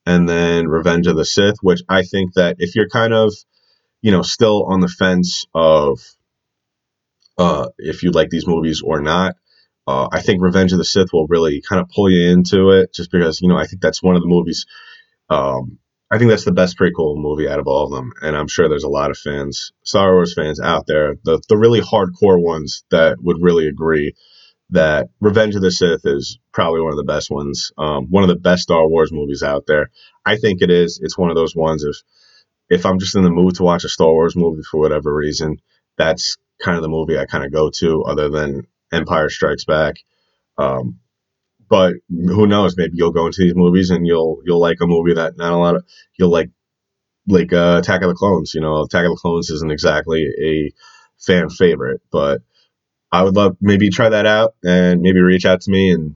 and 0.05 0.29
then 0.29 0.69
Revenge 0.69 1.07
of 1.07 1.17
the 1.17 1.25
Sith, 1.25 1.57
which 1.61 1.81
I 1.89 2.03
think 2.03 2.35
that 2.35 2.55
if 2.59 2.75
you're 2.75 2.87
kind 2.87 3.13
of, 3.13 3.33
you 4.01 4.11
know, 4.11 4.21
still 4.21 4.63
on 4.63 4.79
the 4.79 4.87
fence 4.87 5.45
of 5.53 5.99
uh, 7.37 7.69
if 7.77 8.03
you 8.03 8.11
like 8.11 8.29
these 8.29 8.47
movies 8.47 8.81
or 8.83 9.01
not, 9.01 9.35
uh, 9.87 10.07
I 10.11 10.21
think 10.21 10.41
Revenge 10.41 10.71
of 10.71 10.77
the 10.77 10.85
Sith 10.85 11.11
will 11.11 11.27
really 11.27 11.61
kind 11.61 11.81
of 11.81 11.89
pull 11.89 12.09
you 12.09 12.29
into 12.31 12.71
it, 12.71 12.93
just 12.93 13.11
because 13.11 13.41
you 13.41 13.49
know 13.49 13.57
I 13.57 13.65
think 13.65 13.81
that's 13.81 14.01
one 14.03 14.15
of 14.15 14.21
the 14.21 14.27
movies. 14.27 14.65
Um, 15.29 15.79
I 16.11 16.19
think 16.19 16.29
that's 16.29 16.45
the 16.45 16.51
best 16.51 16.77
prequel 16.77 17.17
movie 17.17 17.49
out 17.49 17.59
of 17.59 17.67
all 17.67 17.85
of 17.85 17.91
them, 17.91 18.11
and 18.21 18.35
I'm 18.35 18.47
sure 18.47 18.69
there's 18.69 18.83
a 18.83 18.89
lot 18.89 19.11
of 19.11 19.17
fans, 19.17 19.71
Star 19.83 20.13
Wars 20.13 20.33
fans 20.35 20.59
out 20.59 20.85
there, 20.87 21.15
the 21.23 21.41
the 21.49 21.57
really 21.57 21.81
hardcore 21.81 22.41
ones 22.41 22.83
that 22.91 23.17
would 23.21 23.41
really 23.41 23.67
agree 23.67 24.13
that 24.69 25.09
Revenge 25.19 25.55
of 25.55 25.61
the 25.61 25.71
Sith 25.71 26.05
is 26.05 26.39
probably 26.51 26.81
one 26.81 26.91
of 26.93 26.97
the 26.97 27.03
best 27.03 27.29
ones, 27.29 27.71
um, 27.77 28.07
one 28.09 28.23
of 28.23 28.29
the 28.29 28.35
best 28.35 28.63
Star 28.63 28.87
Wars 28.87 29.11
movies 29.11 29.43
out 29.43 29.65
there. 29.67 29.89
I 30.25 30.37
think 30.37 30.61
it 30.61 30.71
is. 30.71 30.99
It's 31.01 31.17
one 31.17 31.29
of 31.29 31.35
those 31.35 31.55
ones 31.55 31.83
if 31.83 31.97
if 32.69 32.85
I'm 32.85 32.99
just 32.99 33.15
in 33.15 33.23
the 33.23 33.29
mood 33.29 33.55
to 33.55 33.63
watch 33.63 33.83
a 33.83 33.89
Star 33.89 34.11
Wars 34.11 34.35
movie 34.35 34.63
for 34.63 34.79
whatever 34.79 35.13
reason, 35.13 35.57
that's 35.97 36.37
kind 36.63 36.77
of 36.77 36.81
the 36.81 36.89
movie 36.89 37.19
I 37.19 37.25
kind 37.25 37.45
of 37.45 37.51
go 37.51 37.69
to, 37.69 38.03
other 38.03 38.29
than 38.29 38.65
Empire 38.91 39.29
Strikes 39.29 39.65
Back. 39.65 39.97
Um, 40.57 40.99
but 41.69 41.93
who 42.09 42.47
knows? 42.47 42.75
Maybe 42.77 42.93
you'll 42.95 43.11
go 43.11 43.25
into 43.27 43.41
these 43.41 43.55
movies 43.55 43.89
and 43.89 44.05
you'll 44.07 44.41
you'll 44.45 44.59
like 44.59 44.77
a 44.81 44.87
movie 44.87 45.15
that 45.15 45.37
not 45.37 45.53
a 45.53 45.57
lot 45.57 45.75
of 45.75 45.85
you'll 46.17 46.29
like 46.29 46.49
like 47.27 47.53
uh, 47.53 47.79
Attack 47.81 48.01
of 48.01 48.09
the 48.09 48.15
Clones. 48.15 48.53
You 48.53 48.61
know, 48.61 48.81
Attack 48.81 49.05
of 49.05 49.11
the 49.11 49.19
Clones 49.21 49.49
isn't 49.49 49.71
exactly 49.71 50.27
a 50.41 50.71
fan 51.19 51.49
favorite, 51.49 52.01
but 52.11 52.41
I 53.11 53.23
would 53.23 53.35
love 53.35 53.57
maybe 53.61 53.89
try 53.89 54.09
that 54.09 54.25
out 54.25 54.55
and 54.63 55.01
maybe 55.01 55.19
reach 55.21 55.45
out 55.45 55.61
to 55.61 55.71
me 55.71 55.91
and 55.91 56.15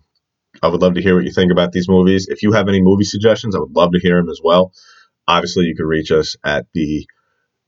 I 0.62 0.68
would 0.70 0.82
love 0.82 0.96
to 0.96 1.02
hear 1.02 1.16
what 1.16 1.26
you 1.26 1.32
think 1.32 1.52
about 1.52 1.72
these 1.72 1.88
movies. 1.88 2.28
If 2.28 2.42
you 2.42 2.54
have 2.54 2.68
any 2.68 2.82
movie 2.82 3.04
suggestions, 3.04 3.56
I 3.56 3.60
would 3.60 3.76
love 3.76 3.92
to 3.92 4.00
hear 4.00 4.18
them 4.18 4.30
as 4.30 4.42
well. 4.44 4.74
Obviously, 5.28 5.66
you 5.66 5.76
can 5.76 5.86
reach 5.86 6.12
us 6.12 6.36
at 6.44 6.66
the 6.74 7.06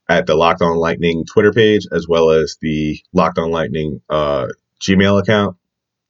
at 0.09 0.25
the 0.25 0.35
Locked 0.35 0.63
On 0.63 0.75
Lightning 0.75 1.23
Twitter 1.25 1.53
page 1.53 1.85
as 1.91 2.07
well 2.07 2.31
as 2.31 2.57
the 2.61 2.99
Locked 3.13 3.37
On 3.37 3.51
Lightning 3.51 4.01
uh, 4.09 4.47
Gmail 4.81 5.21
account. 5.21 5.55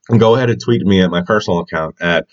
And 0.08 0.20
go 0.20 0.36
ahead 0.36 0.50
and 0.50 0.60
tweet 0.60 0.82
me 0.82 1.04
at 1.04 1.12
my 1.12 1.22
personal 1.22 1.60
account 1.60 1.98
at 2.02 2.26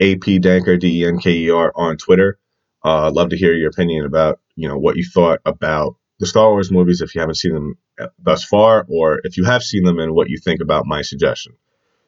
apdenker 0.00 0.80
d 0.80 1.02
e 1.02 1.06
n 1.06 1.18
k 1.18 1.32
e 1.32 1.50
r 1.50 1.72
on 1.74 1.96
Twitter. 1.96 2.38
Uh, 2.82 3.10
love 3.12 3.30
to 3.30 3.36
hear 3.36 3.54
your 3.54 3.70
opinion 3.70 4.06
about 4.06 4.40
you 4.56 4.68
know 4.68 4.78
what 4.78 4.96
you 4.96 5.04
thought 5.04 5.40
about 5.44 5.96
the 6.20 6.26
Star 6.26 6.50
Wars 6.50 6.70
movies 6.70 7.00
if 7.00 7.14
you 7.14 7.20
haven't 7.20 7.36
seen 7.36 7.52
them 7.52 7.76
thus 8.18 8.44
far, 8.44 8.86
or 8.88 9.20
if 9.24 9.36
you 9.36 9.44
have 9.44 9.62
seen 9.62 9.82
them 9.84 9.98
and 9.98 10.14
what 10.14 10.30
you 10.30 10.38
think 10.38 10.60
about 10.60 10.86
my 10.86 11.02
suggestion. 11.02 11.54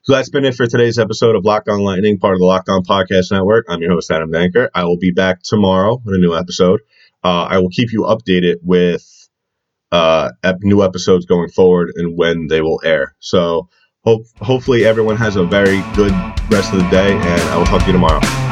So 0.03 0.12
that's 0.12 0.31
been 0.31 0.44
it 0.44 0.55
for 0.55 0.66
today's 0.66 0.99
episode 1.01 1.35
of 1.35 1.44
Locked 1.44 1.68
On 1.68 1.81
Lightning, 1.81 2.18
part 2.18 2.35
of 2.35 2.38
the 2.38 2.46
Locked 2.46 2.68
On 2.68 2.85
Podcast 2.85 3.33
Network. 3.33 3.66
I'm 3.68 3.81
your 3.81 3.90
host, 3.90 4.11
Adam 4.11 4.31
Denker. 4.31 4.68
I 4.72 4.85
will 4.85 4.99
be 4.99 5.11
back 5.11 5.42
tomorrow 5.42 6.01
with 6.05 6.14
a 6.14 6.18
new 6.18 6.37
episode. 6.37 6.81
Uh, 7.26 7.48
I 7.50 7.58
will 7.58 7.70
keep 7.70 7.92
you 7.92 8.02
updated 8.02 8.58
with 8.62 9.04
uh, 9.90 10.30
new 10.60 10.84
episodes 10.84 11.26
going 11.26 11.48
forward 11.48 11.90
and 11.96 12.16
when 12.16 12.46
they 12.46 12.60
will 12.60 12.80
air. 12.84 13.16
So 13.18 13.68
hope, 14.04 14.22
hopefully 14.40 14.84
everyone 14.84 15.16
has 15.16 15.34
a 15.34 15.42
very 15.42 15.82
good 15.96 16.12
rest 16.48 16.72
of 16.72 16.78
the 16.78 16.88
day, 16.88 17.14
and 17.14 17.42
I 17.50 17.56
will 17.56 17.66
talk 17.66 17.80
to 17.80 17.86
you 17.88 17.92
tomorrow. 17.94 18.45